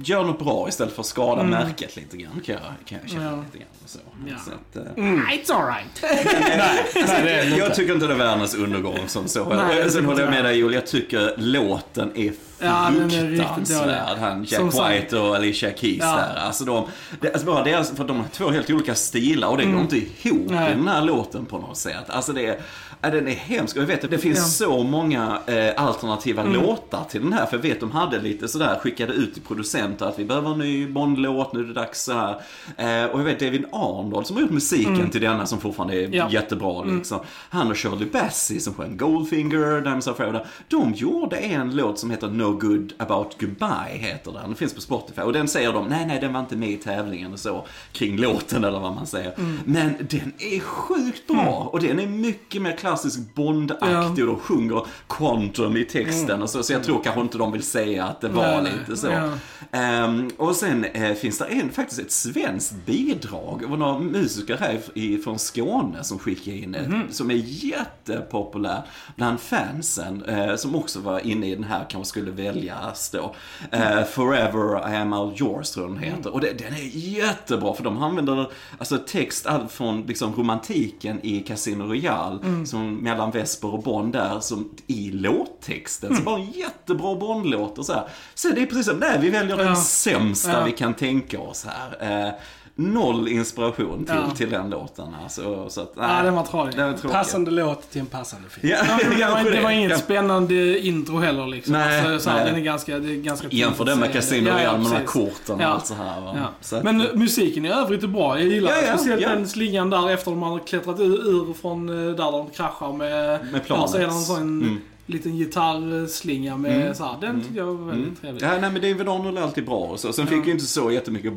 göra 0.03 0.23
något 0.27 0.39
bra 0.39 0.69
istället 0.69 0.95
för 0.95 1.01
att 1.03 1.07
skada 1.07 1.41
Mm. 1.43 1.51
märket 1.51 1.97
lite 1.97 2.17
grann. 2.17 2.41
Kan 2.45 2.55
jag, 2.55 2.63
kan 2.85 2.99
jag 3.03 3.11
känna 3.11 3.25
Ja. 3.25 3.37
lite 3.47 3.59
grann. 3.59 3.69
Så. 3.87 3.99
Ja. 4.27 4.35
Så 4.45 4.51
att, 4.81 4.87
eh, 4.99 5.05
It's 5.05 5.53
alright. 5.53 6.03
Det 7.25 7.57
jag 7.59 7.75
tycker 7.75 7.95
inte 7.95 8.07
det 8.07 8.13
är 8.13 8.19
världens 8.19 8.55
undergång 8.55 8.99
som 9.07 9.29
så. 9.29 9.45
Nej, 9.55 9.91
Sen 9.91 10.05
håller 10.05 10.21
jag 10.21 10.31
med 10.31 10.45
dig 10.45 10.57
Joel, 10.59 10.75
jag 10.75 10.87
tycker 10.87 11.35
låten 11.37 12.13
är 12.15 12.33
Ja, 12.61 12.91
fruktansvärd. 13.11 14.19
Han 14.19 14.45
Jack 14.49 14.73
Som. 14.73 14.89
White 14.89 15.19
och 15.19 15.37
Alicia 15.37 15.71
Keys 15.77 15.99
Ja. 16.01 16.17
där. 16.17 16.37
Alltså 16.37 16.65
de, 16.65 16.87
det, 17.21 17.33
alltså 17.33 17.47
bara 17.47 17.65
deras, 17.65 17.91
för 17.97 18.05
de 18.05 18.17
har 18.17 18.25
två 18.33 18.51
helt 18.51 18.71
olika 18.71 18.95
stilar 18.95 19.49
och 19.49 19.57
det 19.59 19.65
går 19.65 19.81
inte 19.81 19.97
ihop 19.97 20.51
Mm. 20.51 20.65
I 20.65 20.71
den 20.75 20.89
här 20.89 21.03
låten 21.03 21.47
på 21.47 21.59
något 21.59 21.77
sätt. 21.77 22.05
Alltså 22.11 22.33
det 22.33 22.47
är, 22.47 22.59
ja, 23.01 23.11
den 23.11 23.29
är 23.29 23.35
hemsk. 23.35 23.77
Och 23.77 23.83
jag 23.83 23.87
vet 23.87 24.05
att 24.05 24.11
det 24.11 24.19
finns 24.19 24.61
Ja. 24.61 24.67
Mm. 24.67 24.79
så 24.79 24.85
många 24.91 25.39
eh, 25.47 25.83
alternativa 25.83 26.43
låtar 26.43 27.05
till 27.05 27.23
den 27.23 27.33
här. 27.33 27.47
För 27.47 27.57
jag 27.57 27.63
vet 27.63 27.81
de 27.81 27.91
hade 27.91 28.21
lite 28.21 28.49
sådär, 28.49 28.79
skickade 28.83 29.13
ut 29.13 29.35
till 29.35 29.43
producenter 29.43 30.07
att 30.07 30.19
vi 30.19 30.25
behöver 30.25 30.53
en 30.53 30.59
ny 30.59 30.87
Bond-låt, 30.87 31.53
nu 31.53 31.61
är 31.61 31.65
det 31.65 31.73
dags 31.73 32.03
så 32.05 32.13
här. 32.13 32.31
Eh, 32.77 33.11
och 33.11 33.21
jag 33.21 33.25
vet 33.25 33.41
David 33.41 33.65
Arnold 33.73 34.27
som 34.27 34.37
har 34.37 34.41
gjort 34.43 34.51
musiken 34.51 35.11
till 35.11 35.21
denna 35.21 35.47
som 35.47 35.61
fortfarande 35.61 35.95
är 35.95 35.99
Mm. 35.99 36.13
Ja. 36.15 36.23
Mm. 36.23 36.33
jättebra 36.35 36.85
liksom. 36.85 37.19
Han 37.51 37.71
och 37.71 37.79
Shirley 37.79 38.09
Bassey 38.11 38.61
som 38.61 38.75
sjöng 38.75 38.97
Goldfinger, 38.97 39.81
Diamonds 39.81 40.09
Are 40.09 40.15
Forever. 40.15 40.47
De 40.69 40.93
gjorde 40.95 41.37
en 41.37 41.77
låt 41.77 41.99
som 41.99 42.11
heter 42.11 42.29
No 42.29 42.53
Good 42.53 42.93
About 42.99 43.41
Goodbye, 43.41 43.89
heter 43.99 44.33
den. 44.33 44.43
Den 44.43 44.55
finns 44.55 44.75
på 44.75 44.81
Spotify. 44.81 45.21
Och 45.23 45.33
den 45.33 45.49
säger 45.49 45.73
de, 45.73 45.87
nej 45.89 46.07
nej 46.07 46.19
den 46.21 46.33
var 46.33 46.41
inte 46.41 46.57
med 46.57 46.69
i 46.71 46.77
tävlingen 46.77 47.33
och 47.33 47.39
så, 47.39 47.67
kring 47.93 48.17
låten 48.19 48.65
eller 48.65 48.81
vad 48.81 48.95
man 48.95 49.07
säger. 49.07 49.35
Mm. 49.39 49.59
Men 49.65 49.95
den 50.11 50.33
är 50.39 50.61
sjukt 50.61 51.27
bra. 51.27 51.69
Och 51.73 51.81
den 51.81 51.99
är 52.01 52.07
mycket 52.07 52.63
mer 52.63 52.73
klassisk 52.77 52.88
Bond-aktig 53.35 54.25
och 54.29 54.35
de 54.35 54.39
sjunger 54.39 54.87
quantum 55.09 55.77
i 55.77 55.85
texten 55.85 56.43
och 56.43 56.51
så. 56.51 56.63
Så 56.63 56.73
jag 56.73 56.85
tror 56.85 57.03
kanske 57.05 57.21
inte 57.21 57.39
de 57.39 57.53
vill 57.53 57.63
säga 57.63 58.05
att 58.05 58.21
det 58.21 58.29
var 58.29 58.63
Nej, 58.63 58.73
lite 58.79 59.01
så. 59.01 59.07
Ja. 59.07 59.31
Ehm, 59.79 60.31
och 60.37 60.57
sen 60.57 60.85
eh, 60.85 61.15
finns 61.15 61.39
det 61.39 61.45
en, 61.45 61.71
faktiskt 61.71 62.01
ett 62.01 62.13
svenskt 62.13 62.75
bidrag. 62.87 63.59
Det 63.61 63.67
var 63.67 63.77
några 63.77 63.99
musiker 63.99 64.57
här 64.57 64.79
i- 64.95 65.19
från 65.19 65.39
Skåne 65.39 66.05
som 66.05 66.19
skickade 66.19 66.57
in 66.57 66.75
ett, 66.75 66.89
Mhm. 66.89 67.03
som 67.11 67.31
är 67.31 67.35
jättepopulär 67.35 68.83
bland 69.17 69.41
fansen. 69.41 70.25
Eh, 70.25 70.57
som 70.57 70.75
också 70.75 71.01
var 71.01 71.27
inne 71.27 71.47
i 71.51 71.55
den 71.55 71.65
här, 71.65 71.87
kanske 71.89 72.09
skulle 72.09 72.31
väljas 72.31 73.11
då. 73.11 73.35
Eh, 73.71 74.05
Forever 74.05 74.93
I 74.93 74.97
am 74.97 75.13
all 75.13 75.35
yours 75.41 75.71
tror 75.71 75.87
jag 75.87 75.95
den 75.97 76.03
heter. 76.03 76.33
Och 76.35 76.41
det, 76.41 76.59
den 76.59 76.73
är 76.75 76.97
jättebra 76.97 77.75
för 77.75 77.85
de 77.85 78.03
använder 78.03 78.47
alltså 78.79 78.99
text 78.99 79.47
allt 79.47 79.73
från 79.73 80.03
liksom 80.03 80.35
romantiken 80.35 81.21
i 81.23 81.41
Casino 81.41 81.83
Royale, 81.85 82.39
Mm. 82.43 82.67
Som 82.79 82.95
mellan 82.97 83.31
Vesper 83.31 83.75
och 83.75 83.83
Bond 83.83 84.13
där, 84.13 84.41
som 84.41 84.71
i 84.87 85.11
låttexten. 85.11 86.11
Mm. 86.11 86.19
Så 86.19 86.25
bara 86.25 86.41
en 86.41 86.51
jättebra 86.51 87.15
Bond-låt 87.15 87.79
och 87.79 87.87
så 87.87 87.93
här. 87.93 88.09
Så 88.35 88.49
det 88.49 88.63
är 88.63 88.67
precis 88.67 88.87
som, 88.87 88.97
nej 88.99 89.19
vi 89.21 89.31
väljer 89.31 89.57
den 89.57 89.67
Ja. 89.67 89.77
sämsta 89.77 90.53
Ja. 90.53 90.65
vi 90.65 90.73
kan 90.73 90.95
tänka 90.95 91.41
oss 91.41 91.67
här. 91.67 92.27
Eh, 92.27 92.33
noll 92.81 93.29
inspiration 93.29 94.05
till, 94.05 94.15
Ja. 94.15 94.31
till 94.37 94.51
den 94.51 94.71
låten. 94.71 95.07
Alltså, 95.23 95.69
så 95.69 95.81
att, 95.81 95.97
nej, 95.97 96.07
Ja, 96.17 96.23
den 96.23 96.35
var 96.35 96.43
tråkig. 96.45 97.13
Passande 97.13 97.51
låt 97.51 97.91
till 97.91 98.01
en 98.01 98.07
passande 98.07 98.49
film. 98.49 98.69
Ja, 98.69 98.77
Ja, 98.89 98.99
det, 99.37 99.45
var, 99.45 99.51
det 99.51 99.61
var 99.63 99.71
inget 99.71 99.91
Ja. 99.91 99.99
spännande 99.99 100.79
intro 100.87 101.19
heller 101.19 101.47
liksom. 101.47 101.73
Nej, 101.73 102.01
alltså, 102.01 102.25
så 102.25 102.31
här, 102.31 102.37
nej. 102.37 102.47
Den 102.47 102.55
är 102.61 102.65
ganska, 102.65 102.99
det 102.99 103.13
är 103.13 103.17
ganska 103.17 103.49
Jämför 103.51 103.85
den 103.85 103.99
med 103.99 104.13
Casino 104.13 104.49
ja, 104.49 104.53
ja, 104.53 104.59
Royale 104.59 104.79
med 104.79 104.91
de 104.91 104.97
här 104.97 105.05
korten 105.05 105.55
och 105.57 105.63
Ja. 105.63 105.67
allt 105.67 105.87
så 105.87 105.95
här. 105.95 106.21
Va? 106.21 106.35
Ja. 106.37 106.49
Så 106.61 106.77
att, 106.77 106.85
Men 106.85 107.01
eh, 107.01 107.07
musiken 107.15 107.65
i 107.65 107.71
övrigt 107.71 108.03
är 108.03 108.09
bra. 108.09 108.39
Jag 108.41 108.49
gillar 108.49 108.71
Ja, 108.71 108.77
ja, 108.87 108.93
speciellt 108.97 109.23
ja. 109.23 109.29
den 109.29 109.49
slingan 109.49 109.91
där 109.91 110.11
efter 110.11 110.31
de 110.31 110.43
har 110.43 110.59
klättrat 110.59 111.01
ur, 111.01 111.29
ur 111.29 111.53
från 111.55 111.89
eh, 111.89 112.15
där 112.15 112.33
de 112.33 112.51
kraschar 112.51 112.93
med... 112.93 113.47
Med 113.53 113.65
planet. 113.65 113.83
Ja, 113.83 113.89
så 113.89 113.97
är 113.97 114.01
det 114.01 114.07
en 114.07 114.13
sån 114.21 114.63
Mm. 114.63 114.79
liten 115.07 115.37
gitarrslinga 115.37 116.57
med 116.57 116.83
Mm. 116.83 116.95
så 116.95 117.05
här. 117.05 117.15
Den 117.21 117.43
tycker 117.43 117.57
jag 117.59 117.67
var 117.67 117.75
väldigt 117.87 118.07
mm. 118.07 118.17
trevlig. 118.21 118.43
Ja, 118.43 118.49
nej 118.51 118.61
men 118.61 118.75
David 118.75 119.09
Arnold 119.09 119.39
är 119.39 119.43
alltid 119.43 119.67
bra 119.67 119.77
och 119.79 120.01
så. 120.01 120.13
Sen 120.13 120.27
fick 120.27 120.47
ju 120.47 120.53
inte 120.53 120.65
så 120.65 120.91
jättemycket 120.91 121.33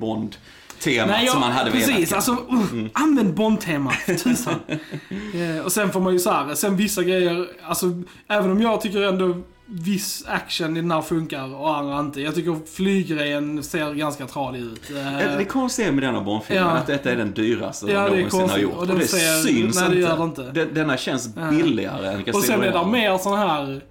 Bond-temat 0.85 1.07
Nej, 1.07 1.25
ja, 1.25 1.31
som 1.31 1.41
man 1.41 1.51
hade 1.51 1.71
precis. 1.71 1.89
velat. 1.89 2.13
Alltså, 2.13 2.31
uh, 2.31 2.85
använd 2.93 3.33
Bond-temat. 3.33 3.93
Tusan. 4.23 4.55
eh, 5.33 5.65
och 5.65 5.71
sen 5.71 5.91
får 5.91 5.99
man 5.99 6.13
ju 6.13 6.19
så 6.19 6.31
här, 6.31 6.55
sen 6.55 6.75
vissa 6.77 7.03
grejer, 7.03 7.47
alltså 7.65 7.85
även 8.29 8.51
om 8.51 8.61
jag 8.61 8.81
tycker 8.81 9.01
ändå 9.01 9.35
viss 9.65 10.25
action 10.27 10.77
i 10.77 10.81
den 10.81 10.91
här 10.91 11.01
funkar 11.01 11.55
och 11.55 11.77
andra 11.77 11.99
inte. 11.99 12.21
Jag 12.21 12.35
tycker 12.35 12.59
flyggrejen 12.75 13.63
ser 13.63 13.93
ganska 13.93 14.27
tradig 14.27 14.59
ut. 14.59 14.91
Eh, 14.91 15.37
Det 15.37 15.45
konstiga 15.45 15.91
med 15.91 16.03
denna 16.03 16.21
Bondfilmen 16.21 16.65
Ja. 16.65 16.71
att 16.71 16.87
detta 16.87 17.11
är 17.11 17.15
den 17.15 17.31
dyraste 17.33 17.91
Ja, 17.91 18.09
de 18.09 18.15
någonsin 18.15 18.49
har 18.49 18.57
gjort. 18.57 18.73
Och 18.73 18.79
Och, 18.81 18.87
den 18.87 18.97
det 18.99 19.07
ser- 19.07 19.41
syns 19.43 19.75
nej, 19.79 19.89
det 19.89 19.95
inte. 20.01 20.15
det 20.15 20.61
inte. 20.63 20.65
Denna 20.65 20.97
känns 20.97 21.29
Ja. 21.35 21.49
billigare 21.51 22.07
än 22.07 22.23
Casino 22.23 22.37
och 22.37 22.43
sen 22.43 22.63
är 22.63 22.71
det 22.71 22.85
mer 22.91 23.17
sån 23.17 23.37
här 23.39 23.81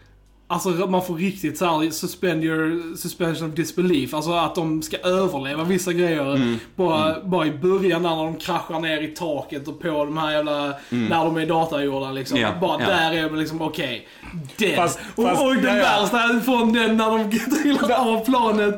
Alltså 0.52 0.68
man 0.70 1.04
får 1.04 1.14
riktigt 1.14 1.58
så 1.58 1.64
här 1.64 1.90
suspend 1.90 2.44
your 2.44 2.96
suspension 2.96 3.48
of 3.48 3.54
disbelief. 3.54 4.14
Alltså 4.14 4.32
att 4.32 4.54
de 4.54 4.82
ska 4.82 4.96
överleva 4.96 5.64
vissa 5.64 5.92
grejer. 5.92 6.34
Mm. 6.34 6.58
Bara, 6.76 7.20
bara 7.24 7.46
i 7.46 7.50
början 7.50 8.02
där 8.02 8.10
när 8.10 8.24
de 8.24 8.36
kraschar 8.36 8.80
ner 8.80 9.00
i 9.02 9.08
taket 9.08 9.68
och 9.68 9.80
på 9.80 10.04
de 10.04 10.18
här 10.18 10.32
jävla, 10.32 10.74
när 10.88 11.24
de 11.24 11.36
är 11.36 11.46
datagjorda 11.46 12.10
liksom. 12.12 12.38
Mm. 12.38 12.50
Ja, 12.52 12.60
Bara 12.60 12.80
ja. 12.80 12.86
där 12.86 13.12
är 13.12 13.30
det 13.30 13.36
liksom 13.36 13.62
okej. 13.62 14.08
Okay, 14.56 14.76
Fast- 14.76 14.98
och, 15.16 15.24
fast- 15.24 15.42
och 15.42 15.54
den 15.54 15.76
ja, 15.76 15.76
ja. 15.76 16.00
värsta 16.00 16.40
från 16.40 16.72
den 16.72 16.96
när 16.96 17.18
de 17.18 17.38
trillar 17.62 17.92
av 17.92 18.24
planet. 18.24 18.74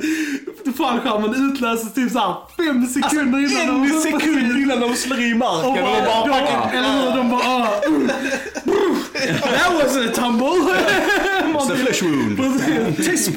Fallskärmen 0.77 1.35
utlöses 1.51 1.95
typ 1.95 2.13
såhär 2.13 2.35
fem 2.57 2.87
sekunder 2.87 3.39
innan 3.39 3.77
En 3.77 3.89
de 3.89 4.01
sekund 4.01 4.59
innan 4.63 4.81
de 4.81 4.95
slår 4.95 5.21
i 5.21 5.35
marken 5.35 5.71
och 5.71 5.79
och 5.79 5.85
bara, 5.85 6.23
de 6.25 6.31
bara 6.31 6.71
eller 6.71 7.11
hur, 7.11 7.17
de 7.17 7.31
bara 7.31 7.41
ah, 7.41 7.67
uh, 7.89 8.09
That 9.59 9.75
was 9.75 9.97
a 9.97 10.13
tumble! 10.15 11.32
It's 11.69 11.73
a 11.73 11.77
flesh 11.77 12.03
wound. 12.03 12.37
Precis. 12.97 13.35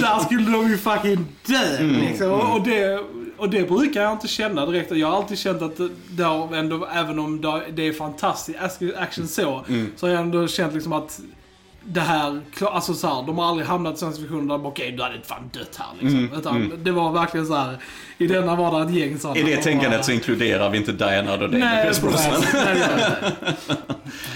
Där 0.00 0.18
skulle 0.24 0.50
de 0.52 0.68
ju 0.68 0.78
fucking 0.78 1.26
dö 1.46 1.76
Mm. 1.78 2.00
liksom. 2.00 2.30
Och, 2.32 2.56
och 2.56 2.62
det, 2.66 3.00
och 3.36 3.50
det 3.50 3.68
brukar 3.68 4.02
jag 4.02 4.12
inte 4.12 4.28
känna 4.28 4.66
direkt. 4.66 4.92
Jag 4.96 5.08
har 5.10 5.16
alltid 5.16 5.38
känt 5.38 5.62
att 5.62 5.80
det- 6.10 6.22
har 6.22 6.56
ändå, 6.56 6.88
även 6.94 7.18
om 7.18 7.40
det- 7.40 7.62
det 7.74 7.88
är 7.88 7.92
fantastiskt 7.92 8.58
action 8.98 9.28
så, 9.28 9.64
Mm. 9.68 9.86
så 9.96 10.06
har 10.06 10.12
jag 10.14 10.20
ändå 10.22 10.46
känt 10.48 10.74
liksom 10.74 10.92
att 10.92 11.20
det 11.84 12.00
här, 12.00 12.40
alltså 12.60 12.94
så 12.94 13.06
här, 13.08 13.22
de 13.26 13.38
har 13.38 13.46
aldrig 13.48 13.66
hamnat 13.68 13.94
i 13.94 13.98
sådana 13.98 14.16
situationer 14.16 14.58
där 14.58 14.66
okej, 14.66 14.92
du 14.92 15.02
hade 15.02 15.20
fan 15.24 15.50
dött 15.52 15.76
här 15.78 15.86
liksom. 16.00 16.18
Mm, 16.18 16.38
Utan 16.38 16.72
det 16.84 16.90
var 16.92 17.12
verkligen 17.12 17.46
så 17.46 17.54
här, 17.54 17.78
i 18.18 18.26
denna 18.26 18.56
var 18.56 18.80
det 18.80 18.86
ett 18.90 18.94
gäng 18.96 19.18
sådana. 19.18 19.38
I 19.40 19.42
det 19.42 19.56
tänkandet 19.56 19.98
bara- 19.98 20.02
så 20.02 20.12
inkluderar 20.12 20.70
vi 20.70 20.78
inte 20.78 20.92
Diana 20.92 21.32
och 21.34 21.50
Nej, 21.50 21.82
Pierce 21.84 22.00
Brosnan. 22.02 22.42
Nej, 22.54 22.76
inte. 22.76 23.16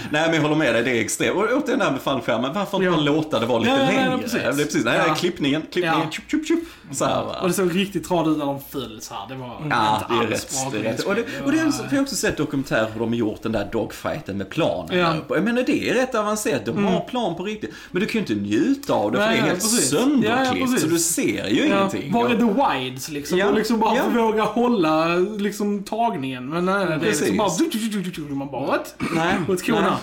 Nej, 0.09 0.25
men 0.25 0.33
jag 0.33 0.41
håller 0.41 0.55
med 0.55 0.73
dig, 0.75 0.83
det 0.83 0.91
är 0.91 1.01
extremt. 1.01 1.35
Och 1.37 1.43
återigen 1.43 1.79
det 1.79 1.85
här 1.85 1.91
med 1.91 2.01
fallskärmen, 2.01 2.53
varför 2.53 2.77
inte 2.77 2.85
Ja. 2.85 2.91
bara 2.91 3.01
låta 3.01 3.39
det 3.39 3.45
vara 3.45 3.59
lite 3.59 3.71
Ja, 3.71 3.77
längre? 3.77 4.17
precis. 4.17 4.33
Det 4.41 4.47
är 4.47 4.53
precis. 4.53 4.85
Nej, 4.85 5.01
Ja. 5.07 5.13
klippningen, 5.15 5.61
klippningen, 5.61 5.99
Ja. 6.03 6.11
tjup, 6.11 6.29
tjup, 6.31 6.47
tjup. 6.47 6.59
Så 6.91 7.05
här, 7.05 7.23
va? 7.23 7.35
Och 7.41 7.47
det 7.47 7.53
såg 7.53 7.75
riktigt 7.75 8.07
tradigt 8.07 8.31
ut 8.31 8.37
när 8.37 8.45
de 8.45 8.59
föll 8.69 8.97
så 9.01 9.13
här. 9.13 9.27
Det 9.29 9.35
var 9.35 9.47
Ja, 9.47 9.95
inte 9.95 10.13
det 10.13 10.19
är 10.19 10.19
alls 10.19 10.31
rätt. 10.31 10.71
bra 10.71 10.71
Det 10.81 10.87
är 10.87 10.91
rätt. 10.93 10.99
Och, 11.03 11.15
det, 11.15 11.21
och 11.45 11.51
det 11.51 11.59
är, 11.59 11.71
jag 11.89 11.97
har 11.97 12.01
också 12.01 12.15
sett 12.15 12.37
dokumentärer 12.37 12.87
hur 12.93 12.99
de 12.99 13.13
gjort 13.13 13.43
den 13.43 13.51
där 13.51 13.69
dogfighten 13.71 14.37
med 14.37 14.49
planen. 14.49 14.97
Ja. 14.99 15.15
Jag 15.29 15.43
menar 15.43 15.63
det 15.63 15.89
är 15.89 15.93
rätt 15.93 16.15
avancerat. 16.15 16.65
De 16.65 16.85
har 16.85 16.99
plan 17.01 17.34
på 17.35 17.43
riktigt. 17.43 17.71
Men 17.91 17.99
du 17.99 18.05
kan 18.07 18.13
ju 18.13 18.19
inte 18.19 18.35
njuta 18.35 18.93
av 18.93 19.11
det 19.11 19.17
för 19.17 19.25
Nej, 19.25 19.35
det 19.35 19.41
är 19.41 19.47
helt 19.47 19.61
precis. 19.61 19.89
sönderklippt. 19.89 20.69
Ja, 20.69 20.75
ja, 20.75 20.79
så 20.79 20.87
du 20.87 20.99
ser 20.99 21.47
ju 21.47 21.59
Ja, 21.67 21.75
ingenting. 21.77 22.11
var 22.13 22.29
är 22.29 22.35
the 22.37 22.83
wides 22.85 23.09
liksom? 23.09 23.37
Ja, 23.37 23.47
Och 23.47 23.55
liksom 23.55 23.79
bara 23.79 23.95
ja. 23.95 24.09
våga 24.09 24.43
hålla 24.43 25.15
liksom 25.17 25.83
tagningen. 25.83 26.49
Men 26.49 26.65
nej, 26.65 26.85
nej, 26.89 26.97
det 27.01 27.05
är 27.05 27.09
liksom 27.11 27.37
bara... 27.37 28.35
Man 28.35 28.51
bara 28.51 28.65
what? 28.67 28.95
Nej, 29.15 29.35
What's 29.47 29.69
going 29.71 29.81
nej. 29.83 29.91
on? 29.91 29.97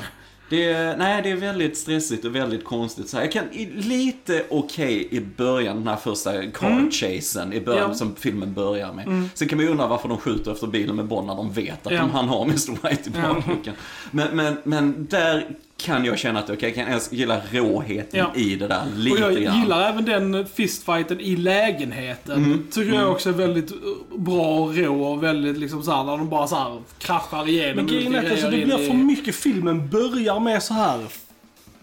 Det 0.50 0.64
är, 0.72 0.96
nej, 0.96 1.22
det 1.22 1.30
är 1.30 1.36
väldigt 1.36 1.76
stressigt 1.78 2.24
och 2.24 2.34
väldigt 2.36 2.64
konstigt. 2.64 3.08
Så 3.08 3.16
här, 3.16 3.24
jag 3.24 3.32
kan 3.32 3.44
lite 3.74 4.44
okej 4.50 5.08
i 5.10 5.20
början, 5.36 5.76
den 5.76 5.86
här 5.88 5.96
första 5.96 6.32
car 6.50 6.90
chasen 6.90 7.52
i 7.52 7.60
början 7.60 7.88
Ja. 7.90 7.94
som 7.94 8.14
filmen 8.16 8.54
börjar 8.54 8.92
med. 8.92 9.28
Sen 9.34 9.48
kan 9.48 9.58
man 9.58 9.64
ju 9.66 9.70
undra 9.72 9.86
varför 9.86 10.08
de 10.08 10.18
skjuter 10.18 10.52
efter 10.52 10.66
bilen 10.66 10.96
med 10.96 11.06
Bond 11.06 11.26
när 11.26 11.34
de 11.34 11.52
vet 11.52 11.86
att 11.86 11.92
Ja. 11.92 12.00
de, 12.00 12.10
han 12.10 12.28
har 12.28 12.42
Mr. 12.44 12.88
White 12.88 13.08
i 13.10 13.22
bakluckan. 13.22 13.74
Men, 14.10 14.36
men, 14.36 14.56
men 14.64 15.06
där 15.10 15.48
kan 15.82 16.04
jag 16.04 16.18
känna 16.18 16.38
att 16.38 16.50
okej, 16.50 16.68
jag 16.68 16.74
kan 16.74 16.88
ens 16.88 17.12
gilla 17.12 17.40
råheten 17.50 18.20
Ja. 18.20 18.32
i 18.34 18.56
det 18.56 18.68
där 18.68 18.84
lite 18.96 19.24
Och 19.24 19.32
jag 19.32 19.42
grann. 19.42 19.60
gillar 19.60 19.88
även 19.90 20.04
den 20.04 20.46
fistfighten 20.46 21.20
i 21.20 21.36
lägenheten. 21.36 22.44
Mm. 22.44 22.66
Tycker 22.70 22.94
jag 22.94 23.10
också 23.10 23.28
är 23.28 23.32
väldigt 23.32 23.72
uh, 23.72 23.78
bra 24.18 24.58
och 24.58 24.76
rå 24.76 25.04
och 25.04 25.22
väldigt 25.22 25.58
liksom 25.58 25.82
såhär 25.82 26.04
när 26.04 26.16
de 26.16 26.28
bara 26.28 26.46
såhär 26.46 26.82
kraschar 26.98 27.48
igenom. 27.48 27.76
Men 27.76 27.86
grejen 27.86 28.14
är 28.14 28.24
att 28.24 28.30
alltså, 28.30 28.50
det 28.50 28.64
blir 28.64 28.76
för 28.88 28.94
mycket. 28.94 29.34
Filmen 29.34 29.88
börjar 29.90 30.40
med 30.40 30.62
så 30.62 30.74
här 30.74 31.00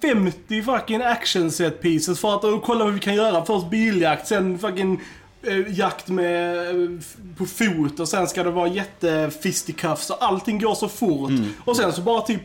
50 0.02 0.64
fucking 0.64 1.02
action 1.02 1.52
set 1.52 1.82
pieces 1.82 2.20
för 2.20 2.36
att 2.56 2.64
kolla 2.64 2.84
vad 2.86 2.94
vi 2.94 3.00
kan 3.00 3.16
göra. 3.16 3.46
Först 3.46 3.70
biljakt, 3.70 4.28
sen 4.28 4.60
fucking 4.60 5.02
eh, 5.44 5.78
jakt 5.80 6.08
med, 6.08 6.58
eh, 6.70 6.90
på 7.38 7.46
fot 7.46 8.00
och 8.00 8.08
sen 8.08 8.28
ska 8.28 8.44
det 8.44 8.52
vara 8.52 8.68
jättefisticuffs 8.68 10.10
och 10.10 10.18
allting 10.24 10.60
går 10.60 10.76
så 10.76 10.88
fort. 10.88 11.32
Och 11.66 11.76
sen 11.78 11.94
så 11.94 12.02
bara 12.02 12.22
typ 12.22 12.42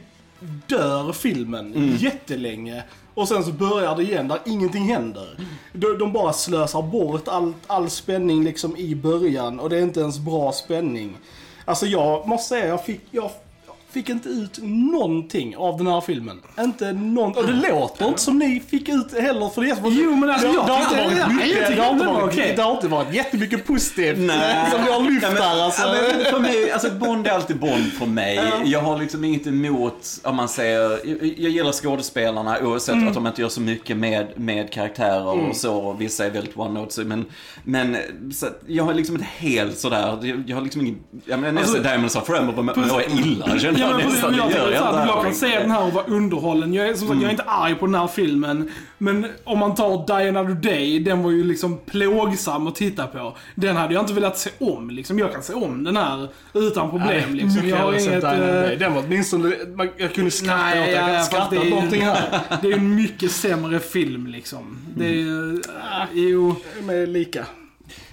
dör 0.66 1.12
filmen 1.12 1.96
jättelänge. 2.00 2.82
Och 3.14 3.28
sen 3.28 3.44
så 3.44 3.52
börjar 3.52 3.96
det 3.96 4.02
igen 4.02 4.28
där 4.28 4.38
ingenting 4.46 4.84
händer. 4.84 5.36
De, 5.72 5.98
de 5.98 6.12
bara 6.12 6.32
slösar 6.32 6.82
bort 6.82 7.28
all, 7.28 7.54
all 7.66 7.90
spänning 7.90 8.44
liksom 8.44 8.76
i 8.76 8.94
början 8.94 9.60
och 9.60 9.70
det 9.70 9.76
är 9.78 9.82
inte 9.82 10.00
ens 10.00 10.18
bra 10.18 10.52
spänning. 10.52 11.16
Alltså 11.64 11.86
jag 11.86 12.28
måste 12.28 12.48
säga, 12.48 12.66
jag 12.66 12.84
fick, 12.84 13.00
jag 13.10 13.30
fick 13.94 14.08
inte 14.08 14.28
ut 14.28 14.58
någonting 14.62 15.56
av 15.56 15.78
den 15.78 15.86
här 15.86 16.00
filmen. 16.00 16.40
Inte 16.60 16.92
någon, 16.92 17.32
och 17.36 17.46
det 17.46 17.68
låter 17.70 18.08
inte 18.08 18.20
som 18.20 18.38
ni 18.38 18.60
fick 18.68 18.88
ut 18.88 19.12
heller 19.20 19.48
för 19.48 19.62
det. 19.62 19.76
Jo, 19.84 20.16
men 20.16 20.30
alltså, 20.30 20.46
det, 20.48 20.54
jag 20.54 20.66
det, 20.66 20.72
har 20.72 20.80
inte 20.82 20.96
varit 20.96 21.34
mycket, 21.36 21.76
det, 21.76 21.82
har 21.82 21.92
inte 21.92 22.04
tyckte 22.36 22.52
det 22.54 22.56
varit, 22.56 22.58
har 22.58 22.72
inte 22.74 22.88
varit 22.88 23.14
jättemycket 23.14 23.66
positivt 23.66 24.18
Nej. 24.18 24.70
som 24.70 24.80
ni 24.84 24.90
har 24.92 25.00
lyft 25.00 25.22
Ja, 25.22 25.28
men- 25.28 25.36
där 25.42 25.62
alltså. 25.64 25.82
Ja, 25.82 25.94
men 26.16 26.24
för 26.32 26.38
mig, 26.40 26.70
alltså 26.70 26.90
Bond 26.90 27.26
är 27.26 27.30
alltid 27.30 27.58
Bond 27.58 27.92
för 27.98 28.06
mig. 28.06 28.40
Jag 28.64 28.80
har 28.80 28.98
liksom 28.98 29.24
inget 29.24 29.46
emot, 29.46 30.20
om 30.22 30.36
man 30.36 30.48
säger, 30.48 30.80
jag, 30.80 31.34
jag 31.38 31.50
gillar 31.50 31.72
skådespelarna 31.72 32.58
oavsett 32.62 32.94
Mm. 32.94 33.08
att 33.08 33.14
de 33.14 33.26
inte 33.26 33.42
gör 33.42 33.48
så 33.48 33.60
mycket 33.60 33.96
med, 33.96 34.26
med 34.36 34.72
karaktärer 34.72 35.26
och 35.48 35.56
så. 35.56 35.76
Och 35.76 36.00
vissa 36.00 36.26
är 36.26 36.30
väldigt 36.30 36.56
one 36.58 36.80
notes 36.80 36.98
men, 36.98 37.24
men 37.64 37.96
så 38.34 38.46
jag 38.66 38.84
har 38.84 38.94
liksom 38.94 39.14
inte 39.14 39.28
helt 39.36 39.78
sådär, 39.78 40.18
jag, 40.22 40.44
jag 40.46 40.56
har 40.56 40.62
liksom 40.62 40.80
ingen, 40.80 40.98
jag 41.24 41.40
menar 41.40 41.52
nästan 41.52 41.74
Alltså- 41.76 41.88
Diamonds 41.90 42.16
of 42.16 42.26
Forever 42.26 42.62
mår 42.62 42.74
jag 43.02 43.10
illa 43.26 43.58
känner 43.58 43.80
Ja, 43.90 43.96
men 43.96 44.08
nästan. 44.08 44.34
jag, 44.34 44.48
Det 44.48 44.54
jag, 44.56 44.64
gör 44.66 44.72
jag, 44.72 44.94
jag 44.94 45.02
inte 45.16 45.24
kan 45.24 45.34
se 45.34 45.58
den 45.58 45.70
här 45.70 45.86
och 45.86 45.92
vara 45.92 46.04
underhållen. 46.04 46.74
Jag 46.74 46.88
är, 46.88 46.94
som 46.94 47.08
sagt, 47.08 47.20
jag 47.20 47.26
är 47.28 47.30
inte 47.30 47.42
arg 47.42 47.74
på 47.74 47.86
den 47.86 47.94
här 47.94 48.06
filmen. 48.06 48.70
Men 48.98 49.26
om 49.44 49.58
man 49.58 49.74
tar 49.74 50.06
Die 50.06 50.28
Another 50.28 50.54
Day, 50.54 50.98
den 51.00 51.22
var 51.22 51.30
ju 51.30 51.44
liksom 51.44 51.78
plågsam 51.86 52.66
att 52.66 52.74
titta 52.74 53.06
på. 53.06 53.36
Den 53.54 53.76
hade 53.76 53.94
jag 53.94 54.02
inte 54.02 54.12
velat 54.12 54.38
se 54.38 54.50
om. 54.58 54.90
Liksom. 54.90 55.18
Jag 55.18 55.32
kan 55.32 55.42
se 55.42 55.52
om 55.54 55.84
den 55.84 55.96
här 55.96 56.28
utan 56.54 56.90
problem. 56.90 57.34
Liksom. 57.34 57.68
Jag 57.68 57.76
har 57.76 57.92
inget... 57.92 58.24
eh, 58.24 58.78
Den 58.78 58.94
var 58.94 59.02
åtminstone, 59.06 59.54
jag 59.96 60.12
kunde 60.14 60.30
skratta 60.30 60.56
Nej, 60.56 60.80
åt 60.80 60.86
det. 60.86 60.92
Jag 60.92 61.02
ja, 61.02 61.06
kan 61.06 61.16
fast 61.16 61.32
skratta 61.32 61.60
åt 61.60 61.68
någonting 61.70 62.02
här. 62.02 62.40
Det 62.62 62.68
är 62.68 62.76
en 62.76 62.94
mycket 62.94 63.30
sämre 63.32 63.80
film 63.80 64.26
liksom. 64.26 64.78
Det 64.96 65.20
är... 65.20 65.52
äh, 65.52 66.06
jo. 66.12 66.54
De 66.86 66.94
är 66.94 67.06
lika. 67.06 67.46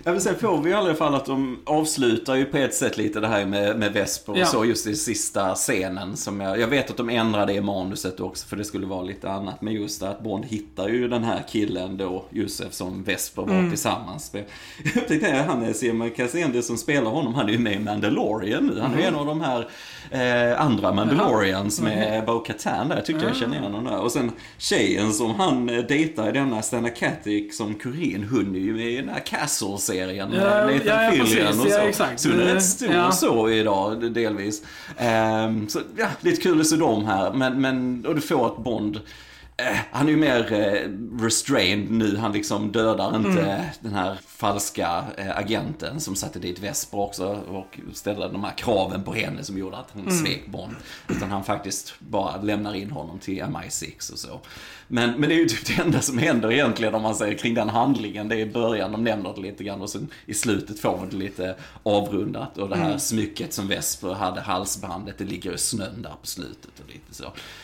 Jag 0.03 0.11
vill 0.11 0.21
säga, 0.21 0.35
får 0.35 0.61
vi 0.61 0.69
i 0.69 0.73
alla 0.73 0.95
fall 0.95 1.15
att 1.15 1.25
de 1.25 1.59
avslutar 1.65 2.35
ju 2.35 2.45
på 2.45 2.57
ett 2.57 2.73
sätt 2.73 2.97
lite 2.97 3.19
det 3.19 3.27
här 3.27 3.45
med, 3.45 3.79
med 3.79 3.93
Vesper 3.93 4.31
och 4.33 4.37
Ja. 4.39 4.45
så 4.45 4.65
just 4.65 4.87
i 4.87 4.95
sista 4.95 5.55
scenen. 5.55 6.17
Som 6.17 6.39
jag, 6.41 6.59
jag 6.59 6.67
vet 6.67 6.89
att 6.89 6.97
de 6.97 7.09
ändrade 7.09 7.53
i 7.53 7.61
manuset 7.61 8.19
också 8.19 8.47
för 8.47 8.57
det 8.57 8.63
skulle 8.63 8.85
vara 8.85 9.01
lite 9.01 9.29
annat. 9.31 9.61
Men 9.61 9.73
just 9.73 9.99
det 10.01 10.09
att 10.09 10.23
Bond 10.23 10.45
hittar 10.45 10.87
ju 10.87 11.07
den 11.07 11.23
här 11.23 11.43
killen 11.51 11.97
då, 11.97 12.25
Josef, 12.29 12.73
som 12.73 13.03
Vesper 13.03 13.41
var 13.41 13.69
tillsammans 13.69 14.33
med. 14.33 14.43
Jag 14.95 15.07
tänkte 15.07 15.39
att 15.41 15.47
han 15.47 15.63
är 15.63 15.73
Simon 15.73 16.11
Cassandra 16.11 16.61
som 16.61 16.77
spelar 16.77 17.11
honom, 17.11 17.33
han 17.35 17.47
är 17.49 17.53
ju 17.53 17.59
med 17.59 17.73
i 17.73 17.79
Mandalorian 17.79 18.67
nu. 18.67 18.79
Han 18.81 18.93
är 18.93 18.97
ju 18.97 19.03
en 19.03 19.15
av 19.15 19.25
de 19.25 19.41
här 19.41 19.67
eh, 20.11 20.61
andra 20.61 20.93
Mandalorians 20.93 21.81
med 21.81 22.25
Bo 22.25 22.39
Katan 22.39 22.87
där. 22.89 22.95
Jag 22.95 23.05
tyckte 23.05 23.25
jag 23.25 23.35
kände 23.35 23.57
igen 23.57 23.73
honom 23.73 23.83
där. 23.93 23.99
Och 24.01 24.11
sen 24.11 24.31
tjejen 24.57 25.13
som 25.13 25.35
han 25.35 25.69
eh, 25.69 25.83
dejtar 25.85 26.29
i 26.29 26.31
denna 26.31 26.61
Stana 26.61 26.89
Katic 26.89 27.57
som 27.57 27.73
kurin, 27.75 28.27
hon 28.31 28.55
är 28.55 28.59
ju 28.59 28.73
med 28.73 28.87
i 28.91 28.95
den 28.97 29.09
här 29.09 29.19
Castle-serien 29.91 30.29
med 30.29 30.39
Ja, 30.39 30.65
Nathan 30.65 31.03
ja, 31.05 31.11
Fillion 31.11 31.25
precis. 31.47 31.59
och 31.59 31.67
så. 31.71 31.77
Ja, 31.77 31.81
exakt. 31.81 32.19
Så 32.19 32.29
hon 32.29 32.39
är 32.39 32.47
Eh, 32.49 32.53
rätt 32.53 32.63
stor 32.63 32.93
ja. 32.93 33.11
så 33.11 33.49
idag, 33.49 34.13
delvis. 34.13 34.63
Ehm, 34.97 35.69
så 35.69 35.79
ja, 35.97 36.07
lite 36.21 36.41
kul 36.41 36.61
att 36.61 36.67
se 36.67 36.75
dem 36.75 37.05
här. 37.05 37.33
Men, 37.33 37.61
men 37.61 38.05
och 38.05 38.15
du 38.15 38.21
får 38.21 38.47
att 38.47 38.57
Bond 38.57 38.95
eh, 39.57 39.77
han 39.91 40.07
är 40.07 40.11
ju 40.11 40.17
mer 40.17 40.53
eh, 40.53 40.89
restrained 41.23 41.91
nu. 41.91 42.17
Han 42.17 42.31
liksom 42.33 42.71
dödar 42.71 43.15
inte 43.15 43.41
Mm. 43.41 43.61
den 43.79 43.93
här 43.93 44.17
falska 44.27 45.03
eh, 45.17 45.37
agenten 45.37 45.99
som 45.99 46.15
satte 46.15 46.39
dit 46.39 46.59
Vesper 46.59 46.99
också 46.99 47.25
och 47.47 47.79
ställde 47.93 48.27
de 48.27 48.43
här 48.43 48.53
kraven 48.57 49.03
på 49.03 49.13
henne 49.13 49.43
som 49.43 49.57
gjorde 49.57 49.77
att 49.77 49.89
hon 49.93 50.01
Mm. 50.01 50.13
svek 50.25 50.47
Bond. 50.47 50.75
Utan 51.09 51.31
han 51.31 51.43
faktiskt 51.43 51.93
bara 51.99 52.41
lämnar 52.41 52.73
in 52.75 52.91
honom 52.91 53.19
till 53.19 53.41
MI6 53.43 54.11
och 54.11 54.19
så. 54.19 54.39
Men, 54.93 55.19
men 55.19 55.29
det 55.29 55.35
är 55.35 55.39
ju 55.39 55.45
typ 55.45 55.65
det 55.65 55.81
enda 55.83 56.01
som 56.01 56.17
händer 56.17 56.51
egentligen 56.51 56.95
om 56.95 57.01
man 57.01 57.15
säger 57.15 57.37
kring 57.37 57.53
den 57.53 57.69
handlingen. 57.69 58.27
Det 58.27 58.35
är 58.35 58.39
i 58.39 58.45
början 58.45 58.91
de 58.91 59.03
nämner 59.03 59.33
det 59.35 59.41
lite 59.41 59.63
grann 59.63 59.81
och 59.81 59.89
sen 59.89 60.07
i 60.25 60.33
slutet 60.33 60.79
får 60.79 60.97
man 60.97 61.09
det 61.09 61.15
lite 61.15 61.55
avrundat. 61.83 62.57
Och 62.57 62.69
det 62.69 62.75
Mm. 62.75 62.87
här 62.87 62.97
smycket 62.97 63.53
som 63.53 63.67
Vesper 63.67 64.13
hade, 64.13 64.41
halsbandet, 64.41 65.17
det 65.17 65.23
ligger 65.23 65.53
i 65.53 65.57
snön 65.57 66.01
där 66.01 66.13
på 66.21 66.27
slutet 66.27 66.71
och 66.85 66.87
lite 66.93 67.13
så. 67.13 67.23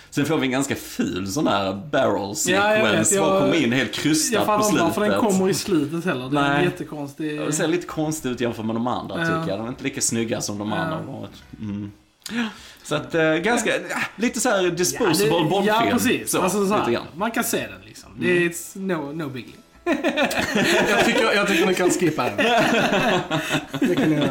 Sen 0.10 0.26
får 0.26 0.38
vi 0.38 0.46
en 0.46 0.52
ganska 0.52 0.76
ful 0.76 1.28
sån 1.28 1.48
här 1.48 1.74
barrel 1.92 2.14
Ja, 2.14 2.24
jag 2.24 2.86
sequence. 2.88 3.16
Jag- 3.16 3.26
Bara 3.26 3.40
kommer 3.42 3.64
in 3.64 3.72
helt 3.72 3.94
krystad 3.94 4.36
Jag 4.36 4.42
på 4.42 4.46
fattar 4.46 4.56
inte 4.66 4.70
slutet. 4.70 4.98
varför 4.98 5.12
den 5.12 5.20
kommer 5.32 5.50
i 5.50 5.54
slutet 5.54 6.06
heller. 6.06 6.30
Det 6.30 6.40
är 6.40 6.50
Nej. 7.40 7.46
Det 7.48 7.52
ser 7.54 7.68
lite 7.68 7.88
konstigt 7.88 8.32
ut 8.32 8.42
jämfört 8.42 8.66
med 8.66 8.76
de 8.76 8.88
andra 8.88 9.16
Ja. 9.20 9.26
tycker 9.26 9.50
jag. 9.52 9.60
De 9.60 9.66
är 9.66 9.70
inte 9.70 9.84
lika 9.84 10.02
snygga 10.02 10.42
som 10.42 10.58
de 10.58 10.70
Ja. 10.70 10.76
andra 10.76 10.96
har 10.96 11.20
varit. 11.20 11.44
Mm. 11.62 11.92
Så 12.84 12.96
att, 12.96 13.16
eh, 13.16 13.34
ganska, 13.34 13.70
ja, 13.90 13.98
lite 14.16 14.40
så 14.40 14.50
här 14.50 14.64
disposable 14.70 15.28
ja, 15.28 15.34
det, 15.36 15.50
Bondfilm. 15.50 15.66
ja, 15.66 15.88
precis. 15.92 16.32
Så, 16.32 16.42
alltså, 16.42 16.68
så 16.68 16.74
här, 16.76 17.00
man 17.16 17.32
kan 17.32 17.44
se 17.44 17.58
den 17.58 17.82
liksom. 17.86 18.10
Det 18.20 18.38
är 18.38 18.40
it's 18.50 18.80
no, 18.80 19.12
no 19.14 19.30
biggie. 19.30 19.54
Jag 20.90 21.06
tycker, 21.06 21.34
jag 21.36 21.48
tycker 21.48 21.66
ni 21.66 21.74
kan 21.74 21.90
skippa 21.92 22.24
den. 22.24 22.38
Det 23.80 23.96
kan 23.96 24.10
ni 24.10 24.16
göra. 24.16 24.30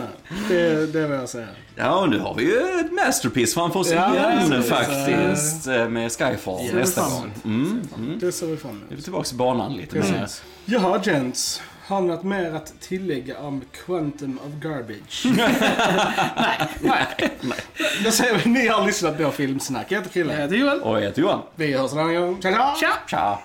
Det, 0.49 0.87
det 0.93 1.07
vill 1.07 1.19
jag 1.19 1.29
säga. 1.29 1.47
Ja, 1.77 2.01
och 2.01 2.09
nu 2.09 2.19
har 2.19 2.35
vi 2.35 2.43
ju 2.45 2.81
ett 2.81 2.93
masterpiece 2.93 3.55
framför 3.55 3.81
oss 3.81 3.91
Ja, 3.91 4.15
igen 4.15 4.63
faktiskt. 4.63 5.67
eh, 5.67 5.89
Med 5.89 6.13
Skyfall 6.13 6.75
nästa 6.75 7.01
gång. 7.01 7.33
Mm, 7.45 7.83
mm. 7.97 8.19
Det 8.19 8.33
ser 8.33 8.47
vi 8.47 8.57
fram 8.57 8.73
Vi 8.73 8.79
emot. 8.79 8.99
är 8.99 9.03
tillbaka 9.03 9.29
i 9.33 9.37
banan 9.37 9.73
lite. 9.77 10.01
Precis. 10.01 10.43
Jaha, 10.65 11.01
gents. 11.05 11.63
Har 11.89 12.01
ni 12.01 12.07
något 12.07 12.23
mer 12.23 12.55
att 12.55 12.81
tillägga 12.81 13.39
om 13.39 13.63
Quantum 13.73 14.39
of 14.39 14.63
Garbage? 14.63 15.27
Nej. 16.81 17.07
Då 18.05 18.11
säger 18.11 18.39
vi 18.39 18.51
ni 18.51 18.69
har 18.69 18.87
lyssnat 18.87 19.19
på 19.19 19.31
Filmsnack. 19.31 19.87
Jag 19.89 19.99
heter 19.99 20.11
Chrille. 20.11 20.33
Jag 20.33 20.41
heter 20.41 20.57
Joel. 20.57 20.81
Och 20.81 20.97
jag 20.97 21.03
heter 21.03 21.23
Johan. 21.23 21.43
Vi 21.55 21.73
hörs 21.73 21.93
en 21.93 21.99
annan 21.99 22.15
gång. 22.15 22.43
Tja, 22.43 22.51
tja! 22.51 22.75
Tja! 22.81 22.93
Tja! 23.07 23.39